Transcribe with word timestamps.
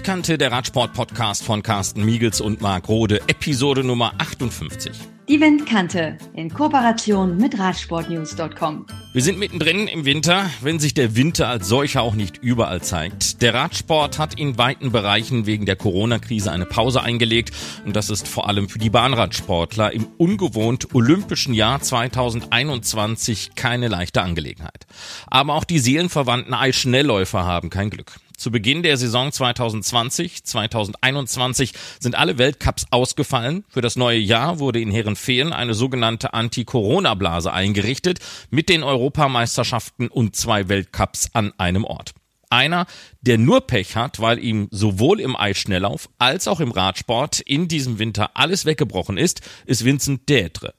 Windkante, 0.00 0.38
der 0.38 0.50
Radsport-Podcast 0.50 1.44
von 1.44 1.62
Carsten 1.62 2.02
Miegels 2.06 2.40
und 2.40 2.62
Marc 2.62 2.88
Rode, 2.88 3.20
Episode 3.26 3.84
Nummer 3.84 4.14
58. 4.16 4.92
Die 5.28 5.38
Windkante 5.38 6.16
in 6.32 6.48
Kooperation 6.48 7.36
mit 7.36 7.58
Radsportnews.com. 7.58 8.86
Wir 9.12 9.22
sind 9.22 9.38
mittendrin 9.38 9.88
im 9.88 10.06
Winter, 10.06 10.48
wenn 10.62 10.78
sich 10.78 10.94
der 10.94 11.16
Winter 11.16 11.48
als 11.48 11.68
solcher 11.68 12.00
auch 12.00 12.14
nicht 12.14 12.38
überall 12.38 12.80
zeigt. 12.80 13.42
Der 13.42 13.52
Radsport 13.52 14.18
hat 14.18 14.40
in 14.40 14.56
weiten 14.56 14.90
Bereichen 14.90 15.44
wegen 15.44 15.66
der 15.66 15.76
Corona-Krise 15.76 16.50
eine 16.50 16.64
Pause 16.64 17.02
eingelegt 17.02 17.52
und 17.84 17.94
das 17.94 18.08
ist 18.08 18.26
vor 18.26 18.48
allem 18.48 18.70
für 18.70 18.78
die 18.78 18.88
Bahnradsportler 18.88 19.92
im 19.92 20.06
ungewohnt 20.16 20.94
olympischen 20.94 21.52
Jahr 21.52 21.82
2021 21.82 23.50
keine 23.54 23.88
leichte 23.88 24.22
Angelegenheit. 24.22 24.86
Aber 25.26 25.56
auch 25.56 25.64
die 25.64 25.78
seelenverwandten 25.78 26.54
Eisschnellläufer 26.54 27.44
haben 27.44 27.68
kein 27.68 27.90
Glück. 27.90 28.18
Zu 28.40 28.50
Beginn 28.50 28.82
der 28.82 28.96
Saison 28.96 29.30
2020, 29.30 30.44
2021 30.44 31.74
sind 31.98 32.14
alle 32.14 32.38
Weltcups 32.38 32.86
ausgefallen. 32.90 33.66
Für 33.68 33.82
das 33.82 33.96
neue 33.96 34.16
Jahr 34.16 34.60
wurde 34.60 34.80
in 34.80 34.90
Herrenfehlen 34.90 35.52
eine 35.52 35.74
sogenannte 35.74 36.32
Anti-Corona-Blase 36.32 37.52
eingerichtet 37.52 38.20
mit 38.48 38.70
den 38.70 38.82
Europameisterschaften 38.82 40.08
und 40.08 40.36
zwei 40.36 40.70
Weltcups 40.70 41.28
an 41.34 41.52
einem 41.58 41.84
Ort. 41.84 42.14
Einer, 42.48 42.86
der 43.20 43.36
nur 43.36 43.60
Pech 43.60 43.94
hat, 43.94 44.20
weil 44.20 44.42
ihm 44.42 44.68
sowohl 44.70 45.20
im 45.20 45.36
Eisschnelllauf 45.36 46.08
als 46.18 46.48
auch 46.48 46.60
im 46.60 46.70
Radsport 46.70 47.40
in 47.40 47.68
diesem 47.68 47.98
Winter 47.98 48.30
alles 48.38 48.64
weggebrochen 48.64 49.18
ist, 49.18 49.42
ist 49.66 49.84
Vincent 49.84 50.30
Dätre. 50.30 50.72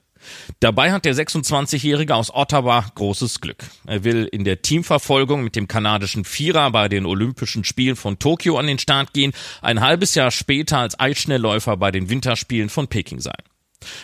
Dabei 0.59 0.91
hat 0.91 1.05
der 1.05 1.16
26-Jährige 1.16 2.16
aus 2.16 2.34
Ottawa 2.34 2.85
großes 2.96 3.41
Glück. 3.41 3.63
Er 3.85 4.04
will 4.04 4.27
in 4.32 4.43
der 4.43 4.62
Teamverfolgung 4.62 5.43
mit 5.43 5.55
dem 5.55 5.68
kanadischen 5.68 6.26
Vierer 6.26 6.71
bei 6.71 6.90
den 6.90 7.05
Olympischen 7.05 7.63
Spielen 7.63 7.96
von 7.96 8.20
Tokio 8.20 8.57
an 8.57 8.68
den 8.68 8.79
Start 8.79 9.13
gehen, 9.13 9.34
ein 9.62 9.81
halbes 9.81 10.15
Jahr 10.15 10.31
später 10.31 10.79
als 10.79 10.99
Eisschnellläufer 10.99 11.77
bei 11.77 11.91
den 11.91 12.09
Winterspielen 12.09 12.70
von 12.70 12.87
Peking 12.87 13.20
sein. 13.20 13.34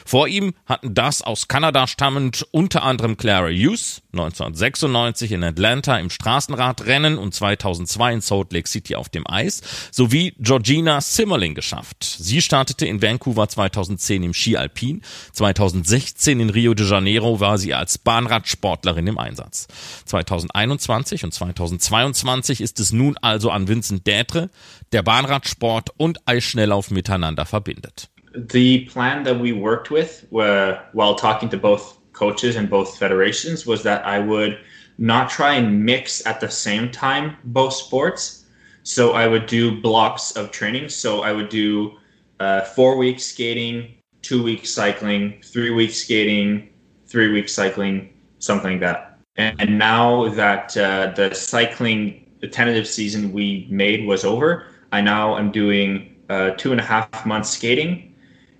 Vor 0.05 0.27
ihm 0.27 0.53
hatten 0.65 0.93
das 0.93 1.21
aus 1.21 1.47
Kanada 1.47 1.87
stammend 1.87 2.45
unter 2.51 2.83
anderem 2.83 3.17
Clara 3.17 3.49
Hughes 3.49 4.01
1996 4.13 5.31
in 5.31 5.43
Atlanta 5.43 5.97
im 5.99 6.09
Straßenradrennen 6.09 7.17
und 7.17 7.33
2002 7.33 8.13
in 8.13 8.21
Salt 8.21 8.53
Lake 8.53 8.67
City 8.67 8.95
auf 8.95 9.09
dem 9.09 9.27
Eis 9.27 9.61
sowie 9.91 10.33
Georgina 10.39 11.01
Simmerling 11.01 11.55
geschafft. 11.55 12.03
Sie 12.03 12.41
startete 12.41 12.85
in 12.85 13.01
Vancouver 13.01 13.47
2010 13.47 14.23
im 14.23 14.33
Ski 14.33 14.57
Alpin, 14.57 15.01
2016 15.33 16.39
in 16.39 16.49
Rio 16.49 16.73
de 16.73 16.87
Janeiro 16.87 17.39
war 17.39 17.57
sie 17.57 17.73
als 17.73 17.97
Bahnradsportlerin 17.97 19.07
im 19.07 19.17
Einsatz. 19.17 19.67
2021 20.05 21.23
und 21.23 21.33
2022 21.33 22.61
ist 22.61 22.79
es 22.79 22.91
nun 22.91 23.17
also 23.17 23.51
an 23.51 23.67
Vincent 23.67 24.07
Dätre, 24.07 24.49
der 24.91 25.03
Bahnradsport 25.03 25.91
und 25.97 26.27
Eisschnelllauf 26.27 26.91
miteinander 26.91 27.45
verbindet. 27.45 28.09
The 28.37 28.85
plan 28.85 29.23
that 29.23 29.39
we 29.39 29.51
worked 29.51 29.89
with 29.89 30.25
while 30.29 31.15
talking 31.15 31.49
to 31.49 31.57
both 31.57 31.97
coaches 32.13 32.55
and 32.55 32.69
both 32.69 32.97
federations 32.97 33.65
was 33.65 33.83
that 33.83 34.05
I 34.05 34.19
would 34.19 34.59
not 34.97 35.29
try 35.29 35.53
and 35.53 35.83
mix 35.83 36.25
at 36.25 36.39
the 36.39 36.49
same 36.49 36.91
time 36.91 37.37
both 37.43 37.73
sports. 37.73 38.45
So 38.83 39.13
I 39.13 39.27
would 39.27 39.45
do 39.45 39.81
blocks 39.81 40.31
of 40.31 40.51
training. 40.51 40.89
So 40.89 41.21
I 41.21 41.31
would 41.31 41.49
do 41.49 41.97
uh, 42.39 42.61
four 42.61 42.97
weeks 42.97 43.25
skating, 43.25 43.95
two 44.21 44.41
weeks 44.41 44.69
cycling, 44.69 45.41
three 45.43 45.71
weeks 45.71 45.97
skating, 46.03 46.69
three 47.05 47.31
weeks 47.31 47.53
cycling, 47.53 48.13
something 48.39 48.73
like 48.73 48.81
that. 48.81 49.19
And, 49.35 49.59
and 49.61 49.77
now 49.77 50.29
that 50.29 50.75
uh, 50.77 51.11
the 51.15 51.33
cycling, 51.33 52.31
the 52.39 52.47
tentative 52.47 52.87
season 52.87 53.31
we 53.31 53.67
made 53.69 54.07
was 54.07 54.23
over, 54.23 54.67
I 54.91 55.01
now 55.01 55.37
am 55.37 55.51
doing 55.51 56.15
uh, 56.29 56.51
two 56.51 56.71
and 56.71 56.79
a 56.79 56.83
half 56.83 57.25
months 57.25 57.49
skating 57.49 58.06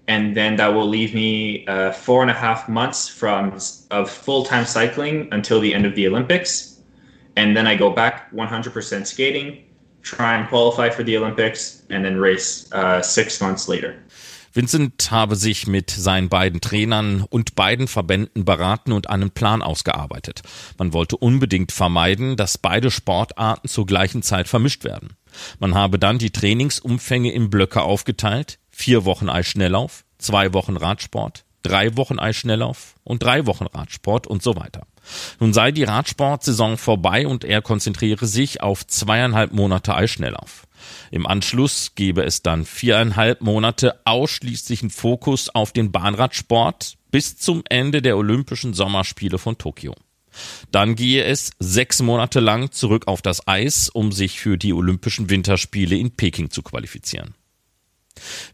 and 0.08 0.36
then 0.36 0.56
that 0.56 0.74
will 0.74 0.88
leave 0.88 1.14
me 1.14 1.66
uh, 1.68 1.92
four 1.92 2.22
and 2.22 2.32
a 2.32 2.34
half 2.34 2.70
months 2.70 3.08
from 3.08 3.58
of 3.92 4.10
full 4.10 4.44
time 4.44 4.66
cycling 4.66 5.28
until 5.32 5.60
the 5.60 5.74
end 5.74 5.86
of 5.86 5.96
the 5.96 6.08
Olympics, 6.08 6.82
and 7.36 7.56
then 7.56 7.68
I 7.68 7.76
go 7.76 7.90
back 7.90 8.32
100% 8.32 9.06
skating, 9.06 9.64
try 10.02 10.36
and 10.36 10.48
qualify 10.48 10.90
for 10.90 11.04
the 11.04 11.18
Olympics, 11.18 11.84
and 11.90 12.04
then 12.04 12.20
race 12.20 12.72
uh, 12.72 13.02
six 13.02 13.42
months 13.42 13.68
later. 13.68 13.96
Vincent 14.54 15.12
habe 15.12 15.36
sich 15.36 15.68
mit 15.68 15.92
seinen 15.92 16.30
beiden 16.30 16.62
Trainern 16.62 17.24
und 17.30 17.54
beiden 17.54 17.88
Verbänden 17.88 18.44
beraten 18.44 18.92
und 18.92 19.08
einen 19.08 19.30
Plan 19.30 19.62
ausgearbeitet. 19.62 20.42
Man 20.80 20.94
wollte 20.94 21.16
unbedingt 21.16 21.72
vermeiden, 21.72 22.38
dass 22.38 22.58
beide 22.58 22.90
Sportarten 22.90 23.68
zur 23.68 23.86
gleichen 23.86 24.24
Zeit 24.24 24.48
vermischt 24.48 24.84
werden. 24.84 25.10
Man 25.60 25.76
habe 25.76 26.00
dann 26.00 26.18
die 26.18 26.32
Trainingsumfänge 26.32 27.32
in 27.32 27.52
Blöcke 27.52 27.84
aufgeteilt, 27.84 28.58
vier 28.78 29.06
Wochen 29.06 29.28
Eisschnelllauf, 29.28 30.06
zwei 30.20 30.54
Wochen 30.54 30.78
Radsport, 30.78 31.46
drei 31.64 31.98
Wochen 31.98 32.20
Eisschnelllauf 32.20 32.94
und 33.04 33.24
drei 33.24 33.48
Wochen 33.48 33.66
Radsport 33.66 34.28
und 34.28 34.44
so 34.44 34.56
weiter. 34.56 34.86
Nun 35.40 35.52
sei 35.52 35.72
die 35.72 35.84
Radsportsaison 35.84 36.78
vorbei 36.78 37.26
und 37.26 37.44
er 37.44 37.64
konzentriere 37.64 38.28
sich 38.28 38.62
auf 38.62 38.86
zweieinhalb 38.86 39.52
Monate 39.52 39.96
Eisschnelllauf. 39.96 40.68
Im 41.10 41.26
Anschluss 41.26 41.94
gebe 41.96 42.24
es 42.24 42.44
dann 42.44 42.66
viereinhalb 42.66 43.42
Monate 43.42 44.00
ausschließlichen 44.06 44.92
Fokus 44.92 45.50
auf 45.50 45.72
den 45.72 45.92
Bahnradsport 45.92 46.98
bis 47.10 47.36
zum 47.36 47.64
Ende 47.70 48.04
der 48.04 48.16
Olympischen 48.16 48.76
Sommerspiele 48.76 49.40
von 49.40 49.58
Tokio. 49.58 49.96
Dann 50.72 50.96
gehe 50.96 51.24
es 51.24 51.50
sechs 51.58 52.04
Monate 52.04 52.42
lang 52.42 52.72
zurück 52.72 53.08
auf 53.08 53.24
das 53.24 53.48
Eis, 53.48 53.90
um 53.90 54.12
sich 54.12 54.40
für 54.40 54.58
die 54.60 54.74
Olympischen 54.74 55.32
Winterspiele 55.32 55.98
in 55.98 56.12
Peking 56.12 56.52
zu 56.52 56.62
qualifizieren. 56.62 57.34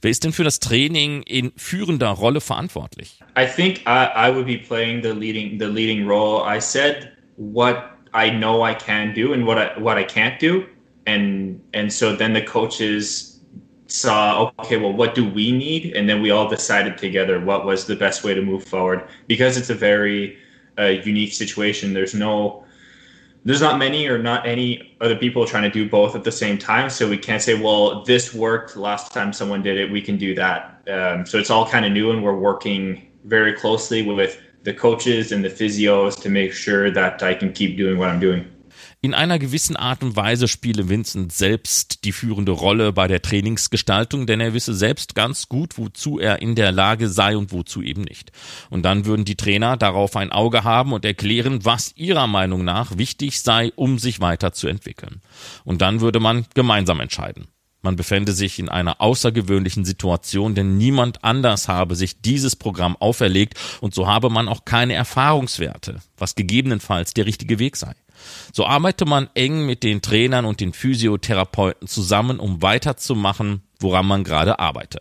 Wer 0.01 0.11
ist 0.11 0.23
denn 0.23 0.33
für 0.33 0.43
das 0.43 0.59
Training 0.59 1.23
in 1.23 1.51
führender 1.55 2.09
Rolle 2.09 2.41
verantwortlich? 2.41 3.19
I 3.37 3.45
think 3.45 3.81
I, 3.87 4.07
I 4.15 4.31
would 4.33 4.45
be 4.45 4.57
playing 4.57 5.01
the 5.01 5.13
leading 5.13 5.59
the 5.59 5.67
leading 5.67 6.07
role. 6.07 6.43
I 6.45 6.59
said 6.59 7.11
what 7.37 7.77
I 8.13 8.29
know 8.29 8.65
I 8.65 8.75
can 8.75 9.13
do 9.13 9.33
and 9.33 9.45
what 9.45 9.57
I 9.57 9.79
what 9.79 9.97
I 9.97 10.03
can't 10.03 10.39
do, 10.39 10.65
and 11.05 11.59
and 11.73 11.91
so 11.91 12.15
then 12.15 12.33
the 12.33 12.43
coaches 12.43 13.33
saw 13.87 14.51
okay 14.59 14.77
well 14.77 14.91
what 14.91 15.13
do 15.13 15.23
we 15.23 15.51
need 15.51 15.95
and 15.95 16.09
then 16.09 16.19
we 16.19 16.31
all 16.31 16.49
decided 16.49 16.97
together 16.97 17.39
what 17.39 17.63
was 17.63 17.85
the 17.85 17.95
best 17.95 18.23
way 18.23 18.33
to 18.33 18.41
move 18.41 18.63
forward 18.63 19.07
because 19.27 19.55
it's 19.55 19.69
a 19.69 19.75
very 19.75 20.35
uh, 20.79 20.85
unique 20.85 21.31
situation 21.31 21.93
there's 21.93 22.15
no 22.15 22.62
there's 23.45 23.61
not 23.61 23.77
many 23.77 24.07
or 24.07 24.17
not 24.17 24.47
any 24.47 24.95
other 25.01 25.15
people 25.15 25.45
trying 25.45 25.63
to 25.63 25.69
do 25.69 25.89
both 25.89 26.15
at 26.15 26.23
the 26.23 26.31
same 26.31 26.57
time. 26.57 26.89
So 26.89 27.09
we 27.09 27.17
can't 27.17 27.41
say, 27.41 27.59
well, 27.59 28.03
this 28.03 28.33
worked 28.33 28.77
last 28.77 29.11
time 29.11 29.33
someone 29.33 29.61
did 29.61 29.77
it. 29.77 29.91
We 29.91 30.01
can 30.01 30.17
do 30.17 30.33
that. 30.35 30.81
Um, 30.89 31.25
so 31.25 31.37
it's 31.37 31.49
all 31.49 31.67
kind 31.67 31.85
of 31.85 31.91
new, 31.91 32.11
and 32.11 32.23
we're 32.23 32.37
working 32.37 33.11
very 33.25 33.53
closely 33.53 34.01
with 34.01 34.39
the 34.63 34.73
coaches 34.73 35.31
and 35.31 35.43
the 35.43 35.49
physios 35.49 36.19
to 36.21 36.29
make 36.29 36.53
sure 36.53 36.89
that 36.91 37.21
I 37.21 37.33
can 37.33 37.51
keep 37.51 37.75
doing 37.75 37.97
what 37.97 38.09
I'm 38.09 38.19
doing. 38.19 38.49
In 39.05 39.13
einer 39.13 39.37
gewissen 39.37 39.75
Art 39.75 40.01
und 40.01 40.15
Weise 40.15 40.47
spiele 40.47 40.87
Vincent 40.87 41.33
selbst 41.33 42.05
die 42.05 42.13
führende 42.13 42.53
Rolle 42.53 42.93
bei 42.93 43.09
der 43.09 43.21
Trainingsgestaltung, 43.21 44.27
denn 44.27 44.39
er 44.39 44.53
wisse 44.53 44.73
selbst 44.73 45.13
ganz 45.13 45.49
gut, 45.49 45.77
wozu 45.77 46.19
er 46.19 46.41
in 46.41 46.55
der 46.55 46.71
Lage 46.71 47.09
sei 47.09 47.35
und 47.35 47.51
wozu 47.51 47.81
eben 47.81 48.03
nicht. 48.03 48.31
Und 48.69 48.83
dann 48.83 49.03
würden 49.03 49.25
die 49.25 49.35
Trainer 49.35 49.75
darauf 49.75 50.15
ein 50.15 50.31
Auge 50.31 50.63
haben 50.63 50.93
und 50.93 51.03
erklären, 51.03 51.65
was 51.65 51.91
ihrer 51.97 52.27
Meinung 52.27 52.63
nach 52.63 52.97
wichtig 52.97 53.41
sei, 53.41 53.73
um 53.75 53.99
sich 53.99 54.21
weiterzuentwickeln. 54.21 55.19
Und 55.65 55.81
dann 55.81 55.99
würde 55.99 56.21
man 56.21 56.45
gemeinsam 56.53 57.01
entscheiden. 57.01 57.49
Man 57.81 57.97
befände 57.97 58.31
sich 58.31 58.57
in 58.57 58.69
einer 58.69 59.01
außergewöhnlichen 59.01 59.83
Situation, 59.83 60.55
denn 60.55 60.77
niemand 60.77 61.25
anders 61.25 61.67
habe 61.67 61.95
sich 61.95 62.21
dieses 62.21 62.55
Programm 62.55 62.95
auferlegt 62.95 63.59
und 63.81 63.93
so 63.93 64.07
habe 64.07 64.29
man 64.29 64.47
auch 64.47 64.63
keine 64.63 64.93
Erfahrungswerte, 64.93 65.99
was 66.15 66.35
gegebenenfalls 66.35 67.13
der 67.13 67.25
richtige 67.25 67.59
Weg 67.59 67.75
sei. 67.75 67.93
So 68.53 68.65
arbeite 68.65 69.05
man 69.05 69.29
eng 69.33 69.65
mit 69.65 69.83
den 69.83 70.01
Trainern 70.01 70.45
und 70.45 70.59
den 70.59 70.73
Physiotherapeuten 70.73 71.87
zusammen, 71.87 72.39
um 72.39 72.61
weiterzumachen, 72.61 73.61
woran 73.79 74.05
man 74.05 74.23
gerade 74.23 74.59
arbeite. 74.59 74.99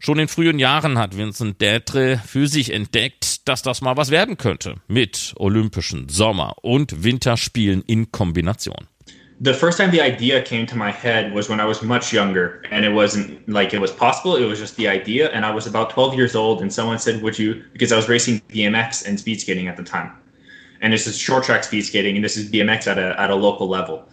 Schon 0.00 0.18
in 0.18 0.28
frühen 0.28 0.58
Jahren 0.58 0.98
hat 0.98 1.16
Vincent 1.16 1.60
Dätre 1.60 2.20
für 2.26 2.48
sich 2.48 2.72
entdeckt, 2.72 3.48
dass 3.48 3.62
das 3.62 3.80
mal 3.80 3.96
was 3.96 4.10
werden 4.10 4.36
könnte 4.36 4.76
mit 4.88 5.32
Olympischen 5.36 6.08
Sommer- 6.08 6.56
und 6.62 7.04
Winterspielen 7.04 7.82
in 7.82 8.10
Kombination. 8.10 8.88
the 9.40 9.54
first 9.54 9.78
time 9.78 9.90
the 9.90 10.02
idea 10.02 10.42
came 10.42 10.66
to 10.66 10.76
my 10.76 10.90
head 10.90 11.32
was 11.32 11.48
when 11.48 11.60
I 11.60 11.64
was 11.64 11.82
much 11.82 12.12
younger, 12.12 12.62
and 12.70 12.84
it 12.84 12.90
wasn't 12.90 13.48
like 13.48 13.72
it 13.72 13.80
was 13.80 13.90
possible. 13.90 14.36
It 14.36 14.44
was 14.44 14.58
just 14.58 14.76
the 14.76 14.86
idea, 14.86 15.30
and 15.30 15.46
I 15.46 15.50
was 15.50 15.66
about 15.66 15.90
12 15.90 16.14
years 16.14 16.36
old, 16.36 16.60
and 16.60 16.72
someone 16.72 16.98
said, 16.98 17.22
"Would 17.22 17.38
you?" 17.38 17.64
Because 17.72 17.90
I 17.90 17.96
was 17.96 18.08
racing 18.08 18.42
BMX 18.48 19.06
and 19.06 19.18
speed 19.18 19.40
skating 19.40 19.66
at 19.68 19.76
the 19.76 19.82
time, 19.82 20.12
and 20.80 20.92
this 20.92 21.06
is 21.06 21.16
short 21.18 21.44
track 21.44 21.64
speed 21.64 21.82
skating, 21.82 22.16
and 22.16 22.24
this 22.24 22.36
is 22.36 22.50
BMX 22.50 22.86
at 22.86 22.98
a 22.98 23.18
at 23.20 23.30
a 23.30 23.34
local 23.34 23.68
level. 23.68 24.08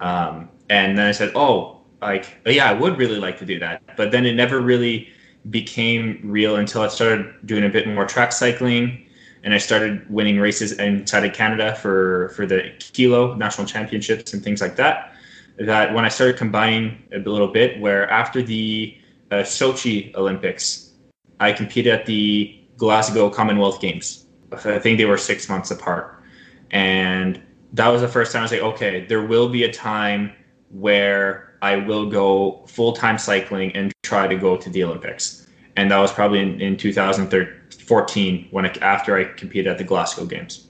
Um, 0.00 0.48
and 0.68 0.96
then 0.96 1.06
I 1.06 1.12
said, 1.12 1.32
"Oh, 1.34 1.80
like 2.00 2.26
yeah, 2.46 2.68
I 2.68 2.72
would 2.72 2.98
really 2.98 3.18
like 3.18 3.38
to 3.38 3.46
do 3.46 3.58
that," 3.60 3.82
but 3.96 4.10
then 4.10 4.26
it 4.26 4.34
never 4.34 4.60
really 4.60 5.08
became 5.48 6.20
real 6.22 6.56
until 6.56 6.82
I 6.82 6.88
started 6.88 7.34
doing 7.46 7.64
a 7.64 7.68
bit 7.68 7.88
more 7.88 8.06
track 8.06 8.32
cycling, 8.32 9.06
and 9.42 9.54
I 9.54 9.58
started 9.58 10.08
winning 10.10 10.38
races 10.38 10.72
inside 10.72 11.24
of 11.24 11.32
Canada 11.32 11.74
for 11.76 12.30
for 12.36 12.46
the 12.46 12.72
Kilo 12.78 13.34
national 13.34 13.66
championships 13.66 14.34
and 14.34 14.42
things 14.42 14.60
like 14.60 14.76
that. 14.76 15.14
that 15.58 15.92
when 15.94 16.04
I 16.04 16.08
started 16.08 16.36
combining 16.38 17.02
a 17.12 17.18
little 17.18 17.48
bit, 17.48 17.80
where 17.80 18.08
after 18.10 18.42
the 18.42 18.96
uh, 19.30 19.36
Sochi 19.36 20.14
Olympics, 20.14 20.92
I 21.38 21.52
competed 21.52 21.92
at 21.92 22.06
the 22.06 22.58
Glasgow 22.76 23.28
Commonwealth 23.30 23.80
Games. 23.80 24.26
I 24.52 24.78
think 24.78 24.98
they 24.98 25.04
were 25.04 25.18
six 25.18 25.48
months 25.48 25.70
apart. 25.70 26.22
And 26.70 27.40
that 27.72 27.88
was 27.88 28.00
the 28.00 28.08
first 28.08 28.32
time 28.32 28.40
I 28.40 28.42
was 28.44 28.52
like, 28.52 28.60
okay, 28.60 29.06
there 29.06 29.24
will 29.24 29.48
be 29.48 29.64
a 29.64 29.72
time 29.72 30.32
where 30.70 31.56
I 31.62 31.76
will 31.76 32.08
go 32.08 32.64
full 32.66 32.92
time 32.92 33.18
cycling 33.18 33.74
and 33.76 33.92
try 34.02 34.26
to 34.26 34.36
go 34.36 34.56
to 34.56 34.70
the 34.70 34.84
Olympics. 34.84 35.46
And 35.76 35.90
that 35.90 35.98
was 35.98 36.12
probably 36.12 36.40
in, 36.40 36.60
in 36.60 36.76
2014 36.76 38.48
when 38.50 38.66
I, 38.66 38.68
after 38.80 39.16
I 39.16 39.24
competed 39.24 39.68
at 39.68 39.78
the 39.78 39.84
Glasgow 39.84 40.26
Games. 40.26 40.69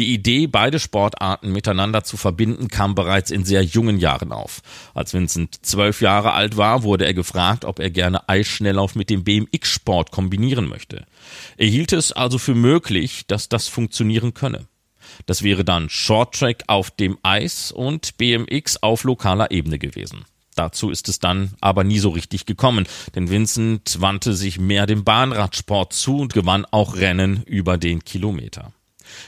Die 0.00 0.14
Idee, 0.14 0.46
beide 0.46 0.78
Sportarten 0.78 1.52
miteinander 1.52 2.04
zu 2.04 2.16
verbinden, 2.16 2.68
kam 2.68 2.94
bereits 2.94 3.30
in 3.30 3.44
sehr 3.44 3.62
jungen 3.62 3.98
Jahren 3.98 4.32
auf. 4.32 4.62
Als 4.94 5.12
Vincent 5.12 5.58
zwölf 5.60 6.00
Jahre 6.00 6.32
alt 6.32 6.56
war, 6.56 6.84
wurde 6.84 7.04
er 7.04 7.12
gefragt, 7.12 7.66
ob 7.66 7.80
er 7.80 7.90
gerne 7.90 8.26
Eisschnelllauf 8.26 8.94
mit 8.94 9.10
dem 9.10 9.24
BMX-Sport 9.24 10.10
kombinieren 10.10 10.70
möchte. 10.70 11.04
Er 11.58 11.66
hielt 11.66 11.92
es 11.92 12.12
also 12.12 12.38
für 12.38 12.54
möglich, 12.54 13.26
dass 13.26 13.50
das 13.50 13.68
funktionieren 13.68 14.32
könne. 14.32 14.68
Das 15.26 15.42
wäre 15.42 15.66
dann 15.66 15.90
Shorttrack 15.90 16.64
auf 16.66 16.90
dem 16.90 17.18
Eis 17.22 17.70
und 17.70 18.16
BMX 18.16 18.82
auf 18.82 19.04
lokaler 19.04 19.50
Ebene 19.50 19.78
gewesen. 19.78 20.24
Dazu 20.54 20.88
ist 20.88 21.10
es 21.10 21.18
dann 21.18 21.52
aber 21.60 21.84
nie 21.84 21.98
so 21.98 22.08
richtig 22.08 22.46
gekommen, 22.46 22.86
denn 23.14 23.28
Vincent 23.28 24.00
wandte 24.00 24.32
sich 24.32 24.58
mehr 24.58 24.86
dem 24.86 25.04
Bahnradsport 25.04 25.92
zu 25.92 26.16
und 26.20 26.32
gewann 26.32 26.64
auch 26.64 26.96
Rennen 26.96 27.42
über 27.44 27.76
den 27.76 28.02
Kilometer. 28.02 28.72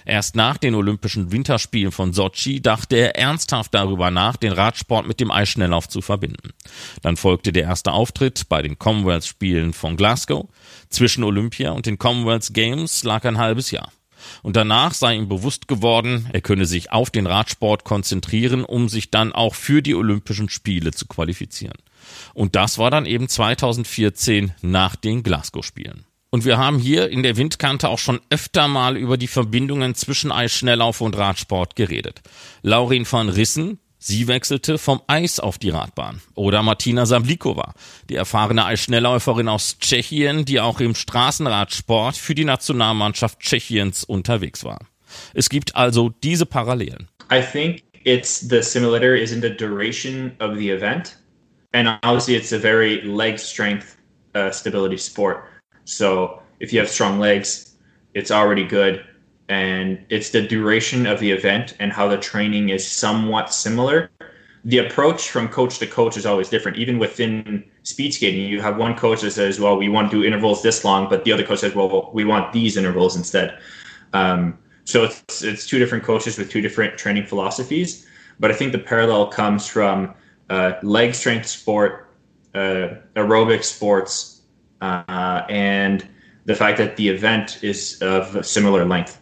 Erst 0.04 0.36
nach 0.36 0.56
den 0.56 0.74
Olympischen 0.74 1.32
Winterspielen 1.32 1.92
von 1.92 2.12
Sochi 2.12 2.60
dachte 2.60 2.96
er 2.96 3.16
ernsthaft 3.16 3.74
darüber 3.74 4.10
nach, 4.10 4.36
den 4.36 4.52
Radsport 4.52 5.06
mit 5.06 5.20
dem 5.20 5.30
Eisschnelllauf 5.30 5.88
zu 5.88 6.00
verbinden. 6.00 6.50
Dann 7.02 7.16
folgte 7.16 7.52
der 7.52 7.64
erste 7.64 7.92
Auftritt 7.92 8.48
bei 8.48 8.62
den 8.62 8.78
Commonwealth 8.78 9.24
Spielen 9.24 9.72
von 9.72 9.96
Glasgow. 9.96 10.48
Zwischen 10.88 11.24
Olympia 11.24 11.70
und 11.70 11.86
den 11.86 11.98
Commonwealth 11.98 12.52
Games 12.52 13.04
lag 13.04 13.24
ein 13.24 13.38
halbes 13.38 13.70
Jahr. 13.70 13.92
Und 14.42 14.56
danach 14.56 14.94
sei 14.94 15.16
ihm 15.16 15.28
bewusst 15.28 15.68
geworden, 15.68 16.28
er 16.32 16.40
könne 16.40 16.66
sich 16.66 16.92
auf 16.92 17.10
den 17.10 17.26
Radsport 17.26 17.84
konzentrieren, 17.84 18.64
um 18.64 18.88
sich 18.88 19.10
dann 19.10 19.32
auch 19.32 19.54
für 19.54 19.82
die 19.82 19.94
Olympischen 19.94 20.48
Spiele 20.48 20.92
zu 20.92 21.06
qualifizieren. 21.06 21.76
Und 22.34 22.56
das 22.56 22.78
war 22.78 22.90
dann 22.90 23.06
eben 23.06 23.28
2014 23.28 24.52
nach 24.62 24.96
den 24.96 25.22
Glasgow-Spielen. 25.22 26.04
Und 26.34 26.46
wir 26.46 26.56
haben 26.56 26.78
hier 26.78 27.10
in 27.10 27.22
der 27.22 27.36
Windkante 27.36 27.90
auch 27.90 27.98
schon 27.98 28.18
öfter 28.30 28.66
mal 28.66 28.96
über 28.96 29.18
die 29.18 29.26
Verbindungen 29.26 29.94
zwischen 29.94 30.32
Eisschnelllauf 30.32 31.02
und 31.02 31.14
Radsport 31.14 31.76
geredet. 31.76 32.22
Laurin 32.62 33.06
van 33.08 33.28
Rissen, 33.28 33.78
Sie 33.98 34.26
wechselte 34.28 34.78
vom 34.78 35.02
Eis 35.06 35.38
auf 35.38 35.58
die 35.58 35.68
Radbahn. 35.68 36.22
Oder 36.34 36.62
Martina 36.62 37.04
Sablikova, 37.04 37.74
die 38.08 38.16
erfahrene 38.16 38.64
Eisschnellläuferin 38.64 39.46
aus 39.46 39.78
Tschechien, 39.78 40.46
die 40.46 40.58
auch 40.58 40.80
im 40.80 40.94
Straßenradsport 40.94 42.16
für 42.16 42.34
die 42.34 42.46
Nationalmannschaft 42.46 43.38
Tschechiens 43.40 44.02
unterwegs 44.02 44.64
war. 44.64 44.78
Es 45.34 45.50
gibt 45.50 45.76
also 45.76 46.14
diese 46.22 46.46
Parallelen. 46.46 47.08
I 47.30 47.42
think 47.42 47.82
it's 48.04 48.40
the 48.40 48.62
similar 48.62 49.14
is 49.14 49.32
in 49.32 49.42
the 49.42 49.54
duration 49.54 50.32
of 50.40 50.56
the 50.56 50.70
event. 50.70 51.18
And 51.74 51.88
obviously 52.02 52.36
it's 52.36 52.54
a 52.54 52.58
very 52.58 53.02
leg 53.02 53.38
strength 53.38 53.98
uh, 54.34 54.50
stability 54.50 54.96
sport. 54.96 55.51
So 55.84 56.42
if 56.60 56.72
you 56.72 56.78
have 56.80 56.88
strong 56.88 57.18
legs, 57.18 57.76
it's 58.14 58.30
already 58.30 58.64
good. 58.64 59.04
and 59.48 59.98
it's 60.08 60.30
the 60.30 60.40
duration 60.40 61.06
of 61.06 61.20
the 61.20 61.30
event 61.30 61.74
and 61.78 61.92
how 61.92 62.08
the 62.08 62.16
training 62.16 62.70
is 62.70 62.88
somewhat 62.88 63.52
similar. 63.52 64.10
The 64.64 64.78
approach 64.78 65.28
from 65.30 65.48
coach 65.48 65.78
to 65.80 65.86
coach 65.86 66.16
is 66.16 66.24
always 66.24 66.48
different. 66.48 66.78
Even 66.78 66.98
within 66.98 67.64
speed 67.82 68.14
skating, 68.14 68.46
you 68.48 68.60
have 68.62 68.76
one 68.76 68.94
coach 68.94 69.20
that 69.22 69.32
says, 69.32 69.58
"Well, 69.60 69.76
we 69.76 69.88
want 69.88 70.10
to 70.10 70.20
do 70.20 70.24
intervals 70.24 70.62
this 70.62 70.84
long," 70.84 71.08
but 71.08 71.24
the 71.24 71.32
other 71.32 71.42
coach 71.42 71.58
says, 71.58 71.74
"Well, 71.74 72.10
we 72.14 72.24
want 72.24 72.52
these 72.52 72.76
intervals 72.76 73.16
instead." 73.16 73.58
Um, 74.12 74.56
so 74.84 75.04
it's 75.04 75.42
it's 75.42 75.66
two 75.66 75.78
different 75.78 76.04
coaches 76.04 76.38
with 76.38 76.48
two 76.48 76.60
different 76.60 76.96
training 76.96 77.26
philosophies. 77.26 78.06
But 78.38 78.50
I 78.50 78.54
think 78.54 78.72
the 78.72 78.78
parallel 78.78 79.26
comes 79.26 79.66
from 79.66 80.14
uh, 80.48 80.74
leg 80.82 81.14
strength 81.14 81.46
sport, 81.46 82.08
uh, 82.54 82.88
aerobic 83.16 83.64
sports, 83.64 84.31
uh, 84.82 85.44
and 85.48 86.04
the 86.46 86.54
fact 86.54 86.78
that 86.78 86.96
the 86.96 87.08
event 87.08 87.62
is 87.62 88.00
of 88.02 88.44
similar 88.44 88.84
length. 88.84 89.18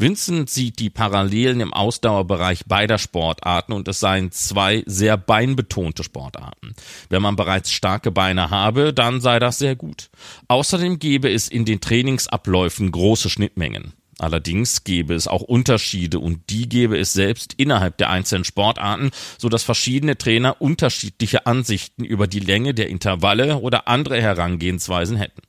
Vincent 0.00 0.48
sieht 0.48 0.78
die 0.78 0.90
Parallelen 0.90 1.58
im 1.58 1.74
Ausdauerbereich 1.74 2.66
beider 2.66 2.98
Sportarten 2.98 3.72
und 3.72 3.88
es 3.88 3.98
seien 3.98 4.30
zwei 4.30 4.84
sehr 4.86 5.16
beinbetonte 5.16 6.04
Sportarten. 6.04 6.76
Wenn 7.08 7.20
man 7.20 7.34
bereits 7.34 7.72
starke 7.72 8.12
Beine 8.12 8.50
habe, 8.50 8.94
dann 8.94 9.20
sei 9.20 9.40
das 9.40 9.58
sehr 9.58 9.74
gut. 9.74 10.08
Außerdem 10.46 11.00
gäbe 11.00 11.28
es 11.28 11.48
in 11.48 11.64
den 11.64 11.80
Trainingsabläufen 11.80 12.92
große 12.92 13.28
Schnittmengen. 13.28 13.92
Allerdings 14.18 14.82
gäbe 14.82 15.14
es 15.14 15.28
auch 15.28 15.42
Unterschiede 15.42 16.18
und 16.18 16.50
die 16.50 16.68
gäbe 16.68 16.98
es 16.98 17.12
selbst 17.12 17.54
innerhalb 17.54 17.98
der 17.98 18.10
einzelnen 18.10 18.44
Sportarten, 18.44 19.10
so 19.38 19.48
dass 19.48 19.62
verschiedene 19.62 20.18
Trainer 20.18 20.60
unterschiedliche 20.60 21.46
Ansichten 21.46 22.04
über 22.04 22.26
die 22.26 22.40
Länge 22.40 22.74
der 22.74 22.88
Intervalle 22.88 23.58
oder 23.58 23.86
andere 23.86 24.20
Herangehensweisen 24.20 25.16
hätten. 25.16 25.42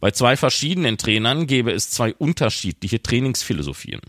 Bei 0.00 0.10
zwei 0.10 0.36
verschiedenen 0.36 0.96
Trainern 0.96 1.46
gäbe 1.46 1.72
es 1.72 1.90
zwei 1.90 2.14
unterschiedliche 2.14 3.02
Trainingsphilosophien. 3.02 4.00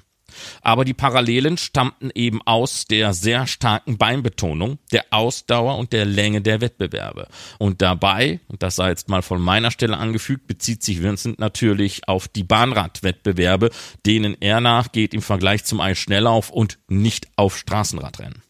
Aber 0.61 0.85
die 0.85 0.93
Parallelen 0.93 1.57
stammten 1.57 2.09
eben 2.13 2.41
aus 2.43 2.85
der 2.85 3.13
sehr 3.13 3.47
starken 3.47 3.97
Beinbetonung, 3.97 4.79
der 4.91 5.05
Ausdauer 5.11 5.77
und 5.77 5.93
der 5.93 6.05
Länge 6.05 6.41
der 6.41 6.61
Wettbewerbe. 6.61 7.27
Und 7.57 7.81
dabei, 7.81 8.39
und 8.47 8.63
das 8.63 8.75
sei 8.75 8.89
jetzt 8.89 9.09
mal 9.09 9.21
von 9.21 9.41
meiner 9.41 9.71
Stelle 9.71 9.97
angefügt, 9.97 10.47
bezieht 10.47 10.83
sich 10.83 11.01
Vincent 11.01 11.39
natürlich 11.39 12.07
auf 12.07 12.27
die 12.27 12.43
Bahnradwettbewerbe, 12.43 13.71
denen 14.05 14.35
er 14.39 14.61
nachgeht 14.61 15.13
im 15.13 15.21
Vergleich 15.21 15.63
zum 15.65 15.81
Eisschnelllauf 15.81 16.49
und 16.49 16.79
nicht 16.87 17.27
auf 17.35 17.57
Straßenradrennen. 17.57 18.41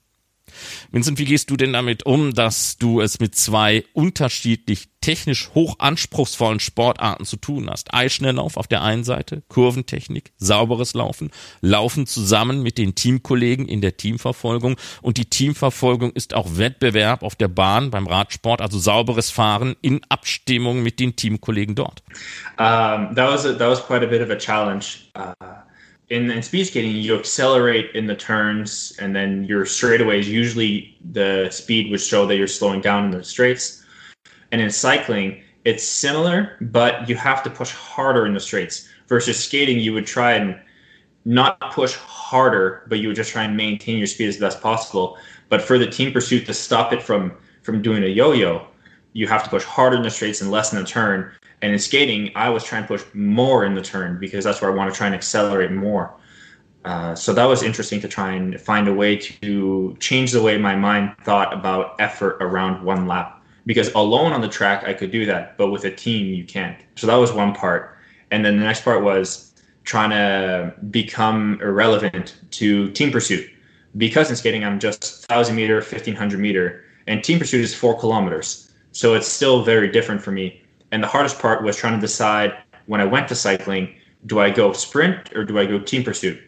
Vincent, 0.92 1.20
wie 1.20 1.26
gehst 1.26 1.50
du 1.50 1.58
denn 1.58 1.74
damit 1.74 2.06
um, 2.06 2.34
dass 2.34 2.78
du 2.78 3.02
es 3.02 3.20
mit 3.20 3.36
zwei 3.36 3.84
unterschiedlich 3.94 4.90
technisch 5.02 5.50
hoch 5.56 5.76
anspruchsvollen 5.80 6.60
Sportarten 6.60 7.26
zu 7.26 7.38
tun 7.38 7.70
hast? 7.70 7.94
Eisschnelllauf 7.94 8.58
auf 8.58 8.68
der 8.68 8.82
einen 8.82 9.04
Seite, 9.04 9.44
Kurventechnik, 9.50 10.32
sauberes 10.38 10.94
Laufen, 10.94 11.32
Laufen 11.62 12.08
zusammen 12.08 12.62
mit 12.62 12.78
den 12.78 12.96
Teamkollegen 12.96 13.68
in 13.68 13.82
der 13.82 13.98
Teamverfolgung 13.98 14.78
und 15.02 15.18
die 15.18 15.30
Teamverfolgung 15.30 16.12
ist 16.12 16.34
auch 16.34 16.58
Wettbewerb 16.58 17.24
auf 17.24 17.36
der 17.36 17.48
Bahn 17.48 17.92
beim 17.92 18.08
Radsport, 18.08 18.62
also 18.62 18.80
sauberes 18.80 19.32
Fahren 19.32 19.76
in 19.82 20.02
Abstimmung 20.10 20.84
mit 20.84 21.00
den 21.00 21.16
Teamkollegen 21.16 21.76
dort. 21.76 22.04
Um, 22.58 23.16
that 23.16 23.30
was 23.30 23.46
a, 23.46 23.54
that 23.54 23.70
was 23.70 23.86
quite 23.86 24.04
a 24.06 24.10
bit 24.10 24.22
of 24.22 24.30
a 24.30 24.38
challenge. 24.38 25.10
Uh 25.16 25.34
in, 26.12 26.30
in 26.30 26.44
speed 26.44 26.66
skating, 26.66 26.92
you 26.92 27.18
accelerate 27.18 27.96
in 27.96 28.06
the 28.06 28.16
turns, 28.16 28.94
and 29.00 29.16
then 29.16 29.46
your 29.46 29.64
straightaways 29.64 30.26
usually 30.26 30.98
the 31.14 31.50
speed 31.50 31.90
would 31.90 32.02
show 32.02 32.28
that 32.28 32.36
you're 32.36 32.48
slowing 32.48 32.82
down 32.82 33.06
in 33.06 33.12
the 33.12 33.24
straights. 33.24 33.86
And 34.52 34.60
in 34.60 34.70
cycling, 34.70 35.42
it's 35.64 35.86
similar, 35.86 36.58
but 36.60 37.08
you 37.08 37.16
have 37.16 37.42
to 37.44 37.50
push 37.50 37.72
harder 37.72 38.26
in 38.26 38.34
the 38.34 38.42
straights. 38.42 38.90
Versus 39.08 39.42
skating, 39.42 39.80
you 39.80 39.94
would 39.94 40.06
try 40.06 40.34
and 40.34 40.60
not 41.24 41.58
push 41.72 41.96
harder, 41.96 42.84
but 42.90 43.00
you 43.00 43.08
would 43.08 43.16
just 43.16 43.32
try 43.32 43.44
and 43.44 43.56
maintain 43.56 43.98
your 43.98 44.08
speed 44.08 44.28
as 44.28 44.38
best 44.38 44.62
possible. 44.62 45.18
But 45.48 45.62
for 45.62 45.78
the 45.78 45.88
team 45.88 46.12
pursuit 46.12 46.46
to 46.48 46.54
stop 46.54 46.92
it 46.92 47.02
from 47.02 47.38
from 47.62 47.82
doing 47.82 48.04
a 48.04 48.08
yo-yo, 48.08 48.68
you 49.14 49.28
have 49.28 49.44
to 49.44 49.50
push 49.50 49.64
harder 49.64 49.98
in 49.98 50.04
the 50.04 50.10
straights 50.10 50.42
and 50.42 50.52
less 50.52 50.72
in 50.74 50.80
the 50.80 50.86
turn. 50.86 51.32
And 51.62 51.74
in 51.74 51.80
skating, 51.80 52.32
I 52.36 52.50
was 52.50 52.64
trying 52.64 52.84
to 52.84 52.88
push 52.88 53.04
more 53.14 53.66
in 53.66 53.76
the 53.76 53.82
turn 53.82 54.20
because 54.20 54.46
that's 54.46 54.62
where 54.62 54.72
I 54.72 54.74
want 54.76 54.92
to 54.92 54.98
try 54.98 55.08
and 55.08 55.16
accelerate 55.16 55.72
more. 55.72 56.16
Uh, 56.86 57.14
so 57.14 57.34
that 57.34 57.46
was 57.46 57.62
interesting 57.62 58.02
to 58.02 58.08
try 58.08 58.32
and 58.32 58.60
find 58.60 58.88
a 58.88 58.94
way 58.94 59.16
to 59.16 59.96
change 60.00 60.32
the 60.32 60.42
way 60.42 60.58
my 60.58 60.76
mind 60.76 61.16
thought 61.24 61.54
about 61.54 61.96
effort 62.00 62.38
around 62.42 62.84
one 62.84 63.06
lap. 63.08 63.44
Because 63.68 63.94
alone 63.94 64.34
on 64.34 64.42
the 64.42 64.48
track, 64.48 64.86
I 64.86 64.94
could 64.94 65.12
do 65.12 65.26
that, 65.28 65.56
but 65.58 65.70
with 65.70 65.86
a 65.86 65.92
team, 65.92 66.34
you 66.34 66.44
can't. 66.44 66.78
So 66.96 67.06
that 67.06 67.16
was 67.16 67.32
one 67.32 67.54
part. 67.54 67.98
And 68.32 68.44
then 68.44 68.58
the 68.58 68.64
next 68.64 68.84
part 68.84 69.04
was 69.04 69.54
trying 69.84 70.10
to 70.10 70.74
become 70.90 71.60
irrelevant 71.62 72.40
to 72.52 72.90
team 72.92 73.12
pursuit. 73.12 73.48
Because 73.98 74.30
in 74.32 74.36
skating, 74.36 74.64
I'm 74.64 74.80
just 74.80 75.30
1,000 75.30 75.56
meter, 75.56 75.76
1,500 75.76 76.40
meter, 76.40 76.84
and 77.06 77.24
team 77.24 77.38
pursuit 77.38 77.64
is 77.64 77.76
four 77.76 78.00
kilometers. 78.00 78.71
So 78.92 79.14
it's 79.14 79.28
still 79.28 79.64
very 79.64 79.90
different 79.90 80.22
for 80.22 80.32
me 80.32 80.62
and 80.92 81.02
the 81.02 81.08
hardest 81.08 81.40
part 81.40 81.64
was 81.64 81.76
trying 81.76 81.96
to 81.96 82.02
decide 82.02 82.54
when 82.86 83.02
I 83.02 83.06
went 83.06 83.28
to 83.30 83.36
cycling, 83.36 83.96
do 84.26 84.40
I 84.40 84.50
go 84.50 84.74
sprint 84.74 85.34
or 85.36 85.44
do 85.44 85.58
I 85.58 85.66
go 85.66 85.80
team 85.80 86.04
pursuit? 86.04 86.42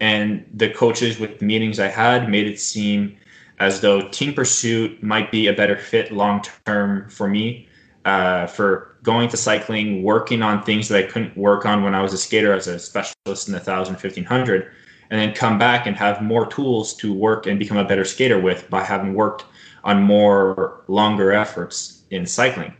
And 0.00 0.44
the 0.52 0.70
coaches 0.70 1.18
with 1.18 1.38
the 1.38 1.46
meetings 1.46 1.78
I 1.78 1.86
had 1.86 2.28
made 2.28 2.46
it 2.46 2.60
seem 2.60 3.16
as 3.60 3.80
though 3.80 4.08
team 4.08 4.34
pursuit 4.34 5.02
might 5.02 5.30
be 5.30 5.46
a 5.46 5.52
better 5.52 5.76
fit 5.76 6.12
long 6.12 6.42
term 6.66 7.08
for 7.08 7.28
me 7.28 7.68
uh, 8.04 8.46
for 8.46 8.96
going 9.04 9.28
to 9.28 9.36
cycling, 9.36 10.02
working 10.02 10.42
on 10.42 10.62
things 10.62 10.88
that 10.88 10.98
I 10.98 11.06
couldn't 11.06 11.36
work 11.36 11.64
on 11.64 11.84
when 11.84 11.94
I 11.94 12.02
was 12.02 12.12
a 12.12 12.18
skater 12.18 12.52
as 12.52 12.66
a 12.66 12.78
specialist 12.78 13.46
in 13.46 13.52
the 13.52 13.58
1000, 13.58 13.94
1500. 13.94 14.72
And 15.10 15.20
then 15.20 15.34
come 15.34 15.58
back 15.58 15.86
and 15.86 15.96
have 15.96 16.22
more 16.22 16.46
tools 16.46 16.94
to 16.94 17.12
work 17.12 17.46
and 17.46 17.58
become 17.58 17.76
a 17.76 17.84
better 17.84 18.04
skater 18.04 18.40
with 18.40 18.68
by 18.70 18.82
having 18.82 19.14
worked 19.14 19.44
on 19.84 20.02
more 20.02 20.82
longer 20.88 21.32
efforts 21.32 22.02
in 22.10 22.26
cycling. 22.26 22.74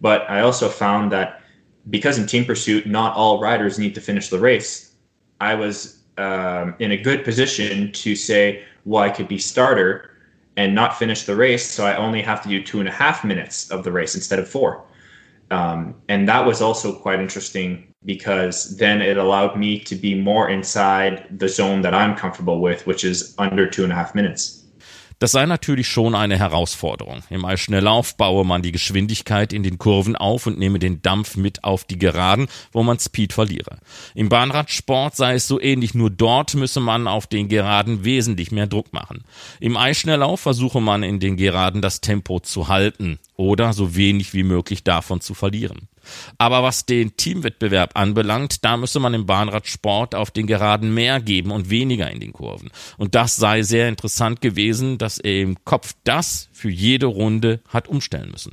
But 0.00 0.28
I 0.30 0.40
also 0.40 0.68
found 0.68 1.12
that 1.12 1.42
because 1.88 2.18
in 2.18 2.26
team 2.26 2.44
pursuit, 2.44 2.86
not 2.86 3.16
all 3.16 3.40
riders 3.40 3.78
need 3.78 3.94
to 3.94 4.00
finish 4.00 4.28
the 4.28 4.38
race. 4.38 4.94
I 5.40 5.54
was 5.54 6.00
um, 6.18 6.74
in 6.78 6.92
a 6.92 6.96
good 6.96 7.24
position 7.24 7.92
to 7.92 8.14
say, 8.14 8.64
well, 8.84 9.02
I 9.02 9.10
could 9.10 9.28
be 9.28 9.38
starter 9.38 10.10
and 10.56 10.74
not 10.74 10.98
finish 10.98 11.24
the 11.24 11.34
race. 11.34 11.68
So 11.68 11.86
I 11.86 11.96
only 11.96 12.20
have 12.22 12.42
to 12.42 12.48
do 12.48 12.62
two 12.62 12.80
and 12.80 12.88
a 12.88 12.92
half 12.92 13.24
minutes 13.24 13.70
of 13.70 13.84
the 13.84 13.92
race 13.92 14.14
instead 14.14 14.38
of 14.38 14.48
four. 14.48 14.84
Um, 15.50 15.96
and 16.08 16.28
that 16.28 16.44
was 16.46 16.62
also 16.62 16.92
quite 16.92 17.20
interesting 17.20 17.92
because 18.04 18.76
then 18.76 19.02
it 19.02 19.16
allowed 19.16 19.58
me 19.58 19.78
to 19.80 19.94
be 19.94 20.14
more 20.14 20.48
inside 20.48 21.26
the 21.38 21.48
zone 21.48 21.82
that 21.82 21.94
I'm 21.94 22.16
comfortable 22.16 22.60
with, 22.60 22.86
which 22.86 23.04
is 23.04 23.34
under 23.38 23.68
two 23.68 23.84
and 23.84 23.92
a 23.92 23.96
half 23.96 24.14
minutes. 24.14 24.64
Das 25.20 25.32
sei 25.32 25.44
natürlich 25.44 25.86
schon 25.86 26.14
eine 26.14 26.38
Herausforderung. 26.38 27.22
Im 27.28 27.44
Eisschnelllauf 27.44 28.16
baue 28.16 28.42
man 28.46 28.62
die 28.62 28.72
Geschwindigkeit 28.72 29.52
in 29.52 29.62
den 29.62 29.76
Kurven 29.76 30.16
auf 30.16 30.46
und 30.46 30.58
nehme 30.58 30.78
den 30.78 31.02
Dampf 31.02 31.36
mit 31.36 31.62
auf 31.62 31.84
die 31.84 31.98
Geraden, 31.98 32.48
wo 32.72 32.82
man 32.82 32.98
Speed 32.98 33.34
verliere. 33.34 33.80
Im 34.14 34.30
Bahnradsport 34.30 35.14
sei 35.14 35.34
es 35.34 35.46
so 35.46 35.60
ähnlich, 35.60 35.92
nur 35.92 36.08
dort 36.08 36.54
müsse 36.54 36.80
man 36.80 37.06
auf 37.06 37.26
den 37.26 37.48
Geraden 37.48 38.02
wesentlich 38.02 38.50
mehr 38.50 38.66
Druck 38.66 38.94
machen. 38.94 39.22
Im 39.60 39.76
Eisschnelllauf 39.76 40.40
versuche 40.40 40.80
man 40.80 41.02
in 41.02 41.20
den 41.20 41.36
Geraden 41.36 41.82
das 41.82 42.00
Tempo 42.00 42.40
zu 42.40 42.68
halten 42.68 43.18
oder 43.36 43.74
so 43.74 43.94
wenig 43.94 44.32
wie 44.32 44.42
möglich 44.42 44.84
davon 44.84 45.20
zu 45.20 45.34
verlieren. 45.34 45.88
Aber 46.38 46.62
was 46.62 46.86
den 46.86 47.16
Teamwettbewerb 47.16 47.92
anbelangt, 47.94 48.64
da 48.64 48.76
müsse 48.76 49.00
man 49.00 49.14
im 49.14 49.26
Bahnradsport 49.26 50.14
auf 50.14 50.30
den 50.30 50.46
Geraden 50.46 50.92
mehr 50.94 51.20
geben 51.20 51.50
und 51.50 51.70
weniger 51.70 52.10
in 52.10 52.20
den 52.20 52.32
Kurven. 52.32 52.70
Und 52.96 53.14
das 53.14 53.36
sei 53.36 53.62
sehr 53.62 53.88
interessant 53.88 54.40
gewesen, 54.40 54.98
dass 54.98 55.18
er 55.18 55.40
im 55.40 55.64
Kopf 55.64 55.94
das 56.04 56.48
für 56.52 56.70
jede 56.70 57.06
Runde 57.06 57.60
hat 57.68 57.88
umstellen 57.88 58.30
müssen. 58.30 58.52